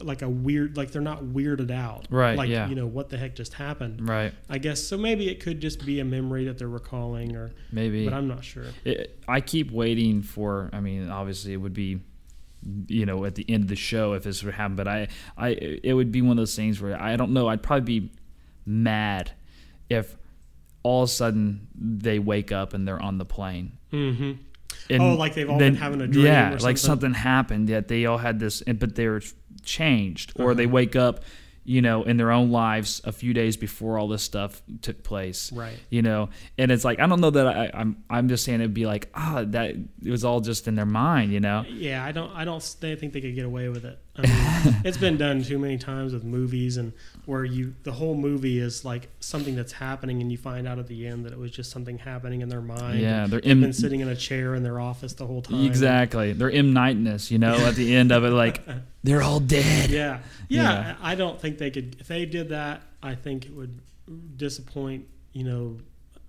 like 0.00 0.22
a 0.22 0.28
weird 0.28 0.74
like 0.78 0.90
they're 0.92 1.02
not 1.12 1.22
weirded 1.22 1.70
out 1.70 2.06
Right, 2.10 2.38
like 2.38 2.48
yeah. 2.48 2.66
you 2.70 2.74
know 2.74 2.86
what 2.86 3.10
the 3.10 3.18
heck 3.18 3.36
just 3.36 3.52
happened 3.54 4.08
Right. 4.08 4.32
i 4.48 4.56
guess 4.56 4.82
so 4.82 4.96
maybe 4.96 5.28
it 5.28 5.38
could 5.40 5.60
just 5.60 5.84
be 5.84 6.00
a 6.00 6.04
memory 6.04 6.44
that 6.46 6.56
they're 6.58 6.68
recalling 6.80 7.36
or 7.36 7.50
Maybe. 7.70 8.04
but 8.06 8.14
i'm 8.14 8.26
not 8.28 8.42
sure 8.44 8.64
it, 8.84 9.18
I 9.28 9.40
keep 9.42 9.70
waiting 9.70 10.22
for. 10.22 10.68
I 10.72 10.80
mean, 10.80 11.08
obviously, 11.10 11.52
it 11.52 11.58
would 11.58 11.72
be, 11.74 12.00
you 12.88 13.04
know, 13.06 13.24
at 13.24 13.34
the 13.34 13.44
end 13.48 13.64
of 13.64 13.68
the 13.68 13.76
show 13.76 14.12
if 14.14 14.22
this 14.24 14.42
would 14.44 14.54
happen. 14.54 14.76
But 14.76 14.88
I, 14.88 15.08
I, 15.36 15.48
it 15.50 15.94
would 15.94 16.10
be 16.12 16.20
one 16.22 16.32
of 16.32 16.36
those 16.38 16.54
things 16.56 16.80
where 16.82 17.00
I 17.00 17.16
don't 17.16 17.32
know. 17.32 17.46
I'd 17.48 17.62
probably 17.62 18.00
be 18.00 18.10
mad 18.66 19.32
if 19.88 20.16
all 20.82 21.02
of 21.04 21.08
a 21.08 21.12
sudden 21.12 21.68
they 21.74 22.18
wake 22.18 22.50
up 22.52 22.74
and 22.74 22.86
they're 22.86 23.00
on 23.02 23.18
the 23.18 23.24
plane. 23.24 23.72
mm-hmm. 23.92 24.32
And 24.90 25.02
Oh, 25.02 25.14
like 25.14 25.34
they've 25.34 25.48
all 25.48 25.58
been 25.58 25.76
having 25.76 26.00
a 26.00 26.06
dream 26.06 26.26
Yeah, 26.26 26.48
or 26.48 26.58
like 26.58 26.76
something? 26.78 27.12
something 27.12 27.14
happened 27.14 27.68
that 27.68 27.88
they 27.88 28.06
all 28.06 28.18
had 28.18 28.40
this, 28.40 28.62
but 28.62 28.94
they're 28.94 29.20
changed, 29.64 30.32
or 30.40 30.54
they 30.54 30.64
Uh-huh. 30.64 30.72
wake 30.72 30.96
up, 30.96 31.24
you 31.64 31.80
know, 31.82 32.02
in 32.02 32.16
their 32.16 32.32
own 32.32 32.50
lives 32.50 33.00
a 33.04 33.12
few 33.12 33.32
days 33.32 33.56
before 33.56 33.98
all 33.98 34.08
this 34.08 34.22
stuff 34.22 34.60
took 34.80 35.04
place 35.04 35.52
right 35.52 35.78
you 35.90 36.02
know 36.02 36.28
and 36.58 36.72
it's 36.72 36.84
like 36.84 36.98
i 36.98 37.06
don't 37.06 37.20
know 37.20 37.30
that 37.30 37.46
I, 37.46 37.70
i'm 37.72 38.02
i'm 38.10 38.28
just 38.28 38.44
saying 38.44 38.58
it'd 38.60 38.74
be 38.74 38.84
like 38.84 39.08
ah 39.14 39.44
that 39.46 39.70
it 40.04 40.10
was 40.10 40.24
all 40.24 40.40
just 40.40 40.66
in 40.66 40.74
their 40.74 40.86
mind 40.86 41.30
you 41.32 41.38
know 41.38 41.64
Yeah, 41.68 42.04
I 42.04 42.10
don't. 42.10 42.32
I 42.34 42.44
don't 42.44 42.60
th- 42.80 42.98
think 42.98 43.12
they 43.12 43.20
could 43.20 43.36
get 43.36 43.44
away 43.44 43.68
with 43.68 43.84
it. 43.84 43.96
I 44.16 44.22
mean, 44.22 44.76
it's 44.84 44.98
been 44.98 45.16
done 45.16 45.42
too 45.42 45.58
many 45.58 45.78
times 45.78 46.12
with 46.12 46.22
movies, 46.22 46.76
and 46.76 46.92
where 47.24 47.44
you 47.44 47.74
the 47.82 47.92
whole 47.92 48.14
movie 48.14 48.58
is 48.58 48.84
like 48.84 49.08
something 49.20 49.56
that's 49.56 49.72
happening, 49.72 50.20
and 50.20 50.30
you 50.30 50.36
find 50.36 50.68
out 50.68 50.78
at 50.78 50.86
the 50.86 51.06
end 51.06 51.24
that 51.24 51.32
it 51.32 51.38
was 51.38 51.50
just 51.50 51.70
something 51.70 51.98
happening 51.98 52.42
in 52.42 52.48
their 52.48 52.60
mind. 52.60 53.00
Yeah, 53.00 53.26
they're 53.26 53.40
been 53.40 53.72
sitting 53.72 54.00
in 54.00 54.08
a 54.08 54.16
chair 54.16 54.54
in 54.54 54.62
their 54.62 54.78
office 54.78 55.14
the 55.14 55.26
whole 55.26 55.40
time. 55.40 55.64
exactly 55.64 56.32
they're 56.32 56.50
m 56.50 56.72
nightness 56.72 57.30
you 57.30 57.38
know 57.38 57.54
at 57.54 57.74
the 57.74 57.94
end 57.94 58.12
of 58.12 58.24
it 58.24 58.30
like 58.30 58.60
they're 59.02 59.22
all 59.22 59.40
dead 59.40 59.90
Yeah, 59.90 60.18
yeah. 60.48 60.62
Yeah. 60.62 60.96
I 61.00 61.14
don't 61.14 61.40
think 61.40 61.58
they 61.58 61.70
could. 61.70 61.96
If 61.98 62.08
they 62.08 62.26
did 62.26 62.50
that, 62.50 62.82
I 63.02 63.14
think 63.14 63.46
it 63.46 63.52
would 63.52 63.80
disappoint. 64.36 65.06
You 65.32 65.44
know, 65.44 65.78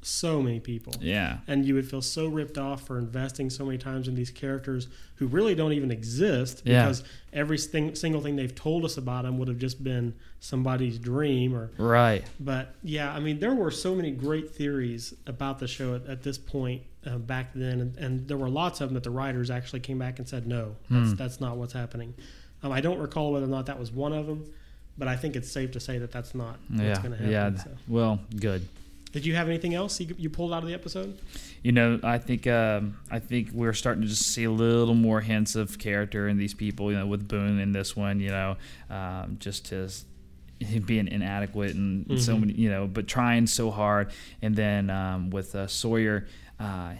so 0.05 0.41
many 0.41 0.59
people. 0.59 0.93
yeah 1.01 1.37
and 1.47 1.65
you 1.65 1.73
would 1.75 1.89
feel 1.89 2.01
so 2.01 2.27
ripped 2.27 2.57
off 2.57 2.85
for 2.85 2.97
investing 2.99 3.49
so 3.49 3.65
many 3.65 3.77
times 3.77 4.07
in 4.07 4.15
these 4.15 4.29
characters 4.31 4.87
who 5.15 5.27
really 5.27 5.55
don't 5.55 5.71
even 5.73 5.91
exist 5.91 6.61
Yeah. 6.65 6.83
because 6.83 7.03
every 7.31 7.57
thing, 7.57 7.95
single 7.95 8.19
thing 8.21 8.35
they've 8.35 8.53
told 8.53 8.83
us 8.85 8.97
about 8.97 9.23
them 9.23 9.37
would 9.37 9.47
have 9.47 9.57
just 9.59 9.83
been 9.83 10.13
somebody's 10.39 10.99
dream 10.99 11.55
or 11.55 11.71
right 11.77 12.23
but 12.39 12.75
yeah 12.83 13.13
i 13.13 13.19
mean 13.19 13.39
there 13.39 13.53
were 13.55 13.71
so 13.71 13.95
many 13.95 14.11
great 14.11 14.51
theories 14.53 15.13
about 15.25 15.59
the 15.59 15.67
show 15.67 15.95
at, 15.95 16.05
at 16.07 16.21
this 16.23 16.37
point 16.37 16.81
uh, 17.05 17.17
back 17.17 17.51
then 17.55 17.79
and, 17.81 17.97
and 17.97 18.27
there 18.27 18.37
were 18.37 18.49
lots 18.49 18.81
of 18.81 18.89
them 18.89 18.93
that 18.95 19.03
the 19.03 19.09
writers 19.11 19.49
actually 19.49 19.79
came 19.79 19.97
back 19.99 20.19
and 20.19 20.27
said 20.27 20.45
no 20.47 20.75
that's, 20.89 21.09
Hmm. 21.11 21.15
that's 21.15 21.39
not 21.39 21.55
what's 21.57 21.73
happening 21.73 22.13
Um, 22.61 22.71
I 22.71 22.81
don't 22.81 22.99
recall 22.99 23.31
whether 23.33 23.45
or 23.45 23.49
not 23.49 23.65
that 23.67 23.77
was 23.79 23.91
one 23.91 24.13
of 24.13 24.25
them, 24.25 24.45
but 24.97 25.07
I 25.09 25.15
think 25.17 25.35
it's 25.35 25.51
safe 25.51 25.71
to 25.71 25.79
say 25.81 25.97
that 25.97 26.11
that's 26.13 26.33
not 26.33 26.55
what's 26.69 26.81
yeah, 26.83 26.95
going 27.01 27.11
to 27.11 27.17
happen. 27.17 27.31
yeah. 27.31 27.55
so. 27.63 27.71
Well, 27.89 28.19
good. 28.39 28.61
Did 29.13 29.25
you 29.25 29.35
have 29.35 29.47
anything 29.47 29.73
else 29.75 29.99
you, 30.01 30.13
you 30.17 30.29
pulled 30.29 30.51
out 30.53 30.63
of 30.63 30.67
the 30.67 30.73
episode? 30.73 31.17
You 31.63 31.71
know, 31.71 31.99
I 32.03 32.17
think 32.17 32.45
um, 32.47 32.97
I 33.09 33.19
think 33.19 33.51
we're 33.53 33.73
starting 33.73 34.01
to 34.01 34.07
just 34.09 34.23
see 34.33 34.43
a 34.43 34.51
little 34.51 34.95
more 34.95 35.21
hints 35.21 35.55
of 35.55 35.77
character 35.79 36.27
in 36.27 36.37
these 36.37 36.53
people. 36.53 36.91
You 36.91 36.97
know, 36.97 37.05
with 37.07 37.27
Boone 37.27 37.59
in 37.59 37.71
this 37.71 37.95
one, 37.95 38.19
you 38.19 38.29
know, 38.31 38.57
um, 38.89 39.37
just 39.39 39.69
his 39.69 40.05
being 40.85 41.07
inadequate 41.07 41.75
and 41.75 42.19
so 42.19 42.35
Mhm. 42.35 42.39
many, 42.39 42.53
you 42.53 42.69
know, 42.69 42.87
but 42.87 43.07
trying 43.07 43.47
so 43.47 43.69
hard. 43.71 44.11
And 44.41 44.55
then 44.55 44.89
um, 44.89 45.29
with 45.29 45.53
uh, 45.55 45.67
Sawyer, 45.67 46.25
uh, 46.59 46.93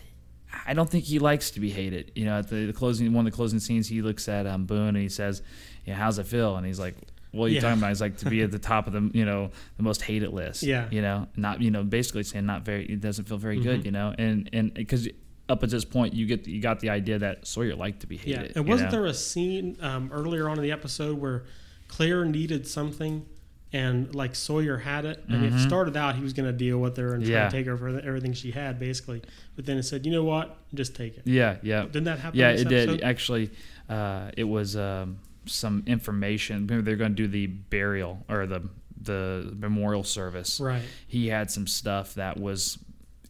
I 0.68 0.74
don't 0.76 0.90
think 0.90 1.06
he 1.06 1.18
likes 1.18 1.50
to 1.52 1.60
be 1.60 1.72
hated. 1.72 2.12
You 2.16 2.26
know, 2.26 2.38
at 2.40 2.48
the, 2.48 2.68
the 2.68 2.74
closing 2.74 3.12
one 3.12 3.26
of 3.26 3.32
the 3.32 3.36
closing 3.36 3.60
scenes, 3.60 3.88
he 3.88 4.02
looks 4.04 4.30
at 4.30 4.46
um, 4.46 4.66
Boone 4.66 4.90
and 4.90 4.98
he 4.98 5.10
says, 5.10 5.42
"Yeah, 5.86 5.96
how's 5.96 6.20
it 6.20 6.28
feel?" 6.28 6.56
And 6.58 6.66
he's 6.68 6.80
like. 6.80 6.96
What 7.34 7.46
are 7.46 7.50
you 7.50 7.56
Yeah. 7.56 7.62
talking 7.62 7.80
about? 7.80 7.90
He's 7.90 8.00
like 8.02 8.18
to 8.18 8.30
be 8.30 8.42
at 8.44 8.52
the 8.52 8.60
top 8.60 8.88
of 8.88 8.94
the, 8.94 9.10
you 9.14 9.26
know, 9.26 9.50
the 9.78 9.84
most 9.84 10.02
hated 10.04 10.32
list. 10.32 10.64
Yeah. 10.64 10.88
You 10.92 11.02
know, 11.02 11.28
not, 11.36 11.62
you 11.62 11.72
know, 11.72 11.84
basically 11.84 12.24
saying 12.24 12.46
not 12.46 12.64
very, 12.64 12.86
it 12.86 13.02
doesn't 13.02 13.26
feel 13.28 13.38
very 13.40 13.58
Mhm. 13.60 13.64
good, 13.64 13.86
you 13.86 13.92
know, 13.92 14.14
and 14.18 14.50
and 14.54 14.74
because 14.74 15.10
up 15.50 15.62
at 15.64 15.70
this 15.70 15.84
point 15.84 16.14
you 16.14 16.26
get 16.26 16.48
you 16.48 16.62
got 16.62 16.80
the 16.80 16.90
idea 16.90 17.20
that 17.20 17.46
Sawyer 17.46 17.76
liked 17.76 18.00
to 18.02 18.08
be 18.08 18.18
hated. 18.18 18.52
Yeah, 18.52 18.52
and 18.56 18.68
wasn't 18.68 18.92
know? 18.92 19.00
there 19.00 19.06
a 19.08 19.14
scene 19.14 19.76
um, 19.82 20.10
earlier 20.14 20.48
on 20.48 20.58
in 20.58 20.64
the 20.64 20.72
episode 20.72 21.18
where 21.18 21.44
Claire 21.88 22.24
needed 22.24 22.66
something, 22.68 23.26
and 23.74 24.14
like 24.14 24.36
Sawyer 24.36 24.78
had 24.78 25.04
it, 25.06 25.24
and 25.28 25.44
it 25.44 25.54
Mhm. 25.54 25.60
started 25.66 25.98
out 25.98 26.16
he 26.16 26.22
was 26.24 26.34
going 26.34 26.50
to 26.50 26.56
deal 26.58 26.78
with 26.80 26.96
her 26.98 27.14
and 27.16 27.24
try 27.26 27.34
Yeah. 27.34 27.50
to 27.50 27.52
take 27.52 27.66
her 27.66 27.76
for 27.76 27.90
everything 28.00 28.34
she 28.34 28.52
had, 28.52 28.80
basically. 28.80 29.22
But 29.56 29.66
then 29.66 29.78
it 29.78 29.84
said, 29.84 30.06
you 30.06 30.12
know 30.12 30.24
what, 30.24 30.56
just 30.74 30.96
take 30.96 31.18
it. 31.18 31.24
Yeah, 31.26 31.58
yeah, 31.64 31.84
Didn't 31.86 32.04
that 32.04 32.20
happen? 32.20 32.40
yeah. 32.40 32.52
It 32.52 32.68
did 32.70 33.02
actually. 33.02 33.50
Uh, 33.90 34.30
it 34.38 34.46
was 34.46 34.76
um, 34.78 35.18
some 35.46 35.84
information. 35.88 36.66
Maybe 36.68 36.82
they're 36.82 36.96
going 36.96 37.12
to 37.16 37.24
do 37.24 37.28
the 37.28 37.48
burial 37.48 38.26
or 38.30 38.46
the 38.46 38.70
the 39.02 39.54
memorial 39.58 40.04
service. 40.04 40.60
Right. 40.62 40.82
He 41.08 41.28
had 41.28 41.52
some 41.52 41.68
stuff 41.68 42.14
that 42.16 42.40
was 42.40 42.78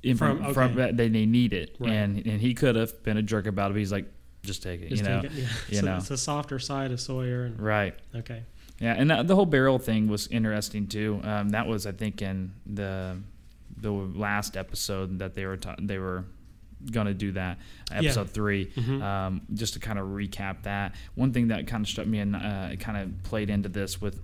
info 0.04 0.36
From- 0.38 0.54
from, 0.54 0.64
okay. 0.72 0.76
that 0.76 0.98
they 0.98 1.10
they 1.10 1.26
needed, 1.26 1.76
Right. 1.80 1.92
and 1.92 2.26
and 2.28 2.40
he 2.42 2.54
could 2.54 2.76
have 2.76 3.02
been 3.04 3.18
a 3.18 3.24
jerk 3.24 3.48
about 3.48 3.72
it. 3.72 3.74
But 3.74 3.80
he's 3.80 3.92
like, 3.92 4.06
just 4.44 4.62
take 4.62 4.82
it, 4.82 4.90
Just 4.90 5.04
you 5.04 5.10
know. 5.10 5.20
it. 5.20 5.32
Yeah. 5.32 5.48
you 5.70 5.80
so 5.80 5.86
know. 5.86 5.98
it's 5.98 6.10
the 6.10 6.18
softer 6.18 6.60
side 6.60 6.92
of 6.92 7.00
Sawyer. 7.02 7.46
And, 7.46 7.60
Right. 7.60 7.96
Okay. 8.16 8.44
Yeah, 8.80 8.96
and 8.98 9.10
that, 9.12 9.28
the 9.28 9.36
whole 9.36 9.46
burial 9.46 9.80
thing 9.80 10.08
was 10.08 10.28
interesting 10.28 10.88
too. 10.88 11.22
Um, 11.24 11.50
that 11.50 11.68
was, 11.68 11.86
I 11.88 11.92
think, 11.94 12.22
in 12.22 12.52
the 12.66 13.18
the 13.78 13.92
last 13.92 14.56
episode 14.58 15.20
that 15.20 15.34
they 15.36 15.46
were 15.46 15.58
ta- 15.58 15.76
they 15.82 15.98
were 15.98 16.26
going 16.92 17.08
to 17.08 17.14
do 17.14 17.32
that 17.34 17.60
episode 17.92 18.30
three. 18.30 18.68
Mhm. 18.76 19.02
Um, 19.02 19.42
just 19.54 19.74
to 19.74 19.80
kind 19.80 20.00
of 20.00 20.08
recap 20.08 20.64
that, 20.64 20.96
one 21.16 21.34
thing 21.34 21.50
that 21.50 21.68
kind 21.68 21.84
of 21.84 21.90
struck 21.90 22.08
me 22.08 22.20
and 22.20 22.36
uh, 22.36 22.76
kind 22.80 22.98
of 22.98 23.24
played 23.24 23.50
into 23.50 23.70
this 23.70 24.02
with 24.02 24.22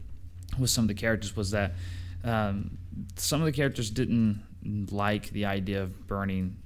with 0.58 0.70
some 0.70 0.86
of 0.86 0.88
the 0.88 0.94
characters 0.94 1.36
was 1.36 1.52
that 1.52 1.74
um, 2.24 2.78
some 3.16 3.42
of 3.42 3.46
the 3.46 3.52
characters 3.52 3.90
didn't 3.90 4.44
like 4.92 5.30
the 5.30 5.46
idea 5.46 5.84
of 5.84 6.08
burning 6.08 6.58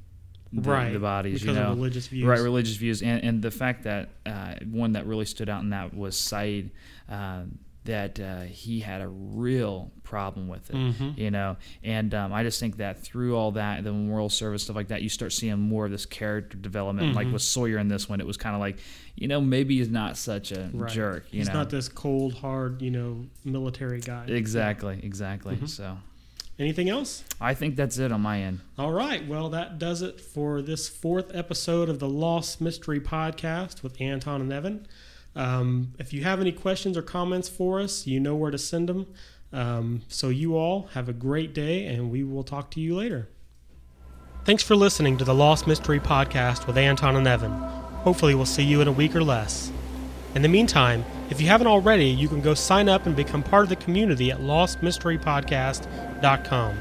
the, 0.52 0.70
right. 0.70 0.94
the 0.94 1.00
bodies, 1.00 1.42
because 1.42 1.56
you 1.56 1.62
know, 1.62 1.72
of 1.72 1.78
religious 1.78 2.08
views. 2.08 2.26
Right, 2.26 2.40
religious 2.40 2.76
views, 2.76 3.02
and 3.02 3.24
and 3.24 3.42
the 3.42 3.52
fact 3.52 3.84
that 3.84 4.10
uh, 4.26 4.56
one 4.70 4.94
that 4.94 5.06
really 5.08 5.26
stood 5.26 5.50
out 5.50 5.64
in 5.64 5.72
that 5.72 5.94
was 5.94 6.16
Sayid, 6.16 6.70
uh, 7.10 7.44
that 7.86 8.20
uh, 8.20 8.42
he 8.42 8.80
had 8.80 9.02
a 9.02 9.08
real 9.08 9.92
problem 10.04 10.48
with 10.48 10.70
it, 10.70 10.76
Mhm. 10.76 11.18
you 11.18 11.32
know, 11.32 11.58
and 11.84 12.14
um, 12.14 12.32
I 12.32 12.44
just 12.44 12.60
think 12.60 12.78
that 12.78 13.02
through 13.02 13.36
all 13.36 13.52
that, 13.54 13.84
the 13.84 13.92
memorial 13.92 14.30
service 14.30 14.64
stuff 14.64 14.76
like 14.76 14.88
that, 14.90 15.02
you 15.02 15.10
start 15.10 15.34
seeing 15.34 15.60
more 15.60 15.86
of 15.86 15.92
this 15.92 16.06
character 16.06 16.58
development. 16.58 17.14
Like 17.16 17.28
Mhm. 17.28 17.34
with 17.34 17.42
Sawyer 17.42 17.78
in 17.80 17.88
this 17.90 18.08
one, 18.08 18.20
it 18.22 18.28
was 18.28 18.38
kind 18.38 18.56
of 18.56 18.60
like, 18.62 18.78
you 19.16 19.28
know, 19.28 19.42
maybe 19.42 19.78
he's 19.80 19.90
not 19.90 20.18
such 20.18 20.52
a 20.52 20.70
Right. 20.74 20.92
jerk, 20.92 21.26
you 21.32 21.40
He's 21.40 21.48
know. 21.48 21.56
not 21.56 21.70
this 21.72 21.90
cold, 21.90 22.36
hard, 22.36 22.82
you 22.82 22.92
know, 22.92 23.26
military 23.44 24.00
guy. 24.00 24.26
exactly, 24.28 25.00
exactly. 25.04 25.56
Mhm. 25.58 25.68
So 25.70 25.98
Anything 26.60 26.88
else? 26.88 27.24
I 27.42 27.56
think 27.56 27.76
that's 27.76 27.98
it 27.98 28.12
on 28.12 28.22
my 28.22 28.40
end. 28.44 28.60
All 28.78 28.92
right. 28.92 29.28
Well, 29.28 29.50
that 29.50 29.80
does 29.80 30.04
it 30.04 30.22
for 30.22 30.62
this 30.62 30.88
fourth 30.88 31.34
episode 31.36 31.90
of 31.90 31.98
the 31.98 32.08
Lost 32.08 32.62
Mystery 32.62 33.00
Podcast 33.00 33.82
with 33.82 34.00
Anton 34.00 34.40
and 34.40 34.54
Evan. 34.54 34.86
Um, 35.36 35.94
if 35.98 36.14
you 36.14 36.24
have 36.24 36.40
any 36.40 36.52
questions 36.52 36.98
or 36.98 37.02
comments 37.02 37.50
for 37.50 37.80
us, 37.80 38.06
you 38.06 38.20
know 38.20 38.36
where 38.36 38.52
to 38.52 38.58
send 38.58 38.90
them. 38.90 39.08
Um, 39.52 40.02
so, 40.08 40.30
you 40.30 40.56
all 40.56 40.90
have 40.94 41.08
a 41.08 41.14
great 41.14 41.54
day, 41.54 41.86
and 41.86 42.10
we 42.10 42.24
will 42.24 42.44
talk 42.44 42.72
to 42.72 42.80
you 42.80 42.96
later. 42.96 43.30
Thanks 44.46 44.64
for 44.64 44.76
listening 44.76 45.18
to 45.18 45.24
the 45.24 45.34
Lost 45.34 45.68
Mystery 45.68 46.00
Podcast 46.00 46.68
with 46.68 46.78
Anton 46.78 47.16
and 47.16 47.28
Evan. 47.28 47.52
Hopefully, 47.52 48.36
we'll 48.36 48.46
see 48.46 48.64
you 48.64 48.82
in 48.82 48.88
a 48.88 48.92
week 48.92 49.16
or 49.16 49.24
less. 49.24 49.72
In 50.36 50.42
the 50.42 50.50
meantime, 50.50 51.06
if 51.30 51.40
you 51.40 51.48
haven't 51.48 51.68
already, 51.68 52.08
you 52.08 52.28
can 52.28 52.42
go 52.42 52.54
sign 52.54 52.90
up 52.90 53.06
and 53.06 53.16
become 53.16 53.44
part 53.44 53.64
of 53.64 53.70
the 53.70 53.76
community 53.76 54.32
at 54.32 54.40
lostmysterypodcast.com. 54.40 56.78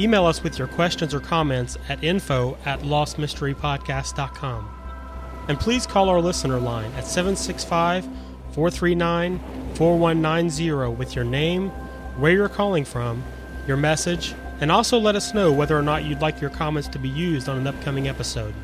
Email 0.00 0.24
us 0.24 0.42
with 0.42 0.58
your 0.58 0.68
questions 0.68 1.12
or 1.12 1.20
comments 1.20 1.76
at 1.88 2.02
info 2.02 2.56
at 2.64 2.80
lostmysterypodcast.com. 2.80 4.79
And 5.50 5.58
please 5.58 5.84
call 5.84 6.08
our 6.08 6.20
listener 6.20 6.60
line 6.60 6.92
at 6.92 7.04
765 7.04 8.04
439 8.52 9.40
4190 9.74 10.96
with 10.96 11.16
your 11.16 11.24
name, 11.24 11.70
where 12.20 12.30
you're 12.30 12.48
calling 12.48 12.84
from, 12.84 13.24
your 13.66 13.76
message, 13.76 14.32
and 14.60 14.70
also 14.70 14.96
let 14.96 15.16
us 15.16 15.34
know 15.34 15.50
whether 15.50 15.76
or 15.76 15.82
not 15.82 16.04
you'd 16.04 16.20
like 16.20 16.40
your 16.40 16.50
comments 16.50 16.86
to 16.90 17.00
be 17.00 17.08
used 17.08 17.48
on 17.48 17.58
an 17.58 17.66
upcoming 17.66 18.06
episode. 18.06 18.54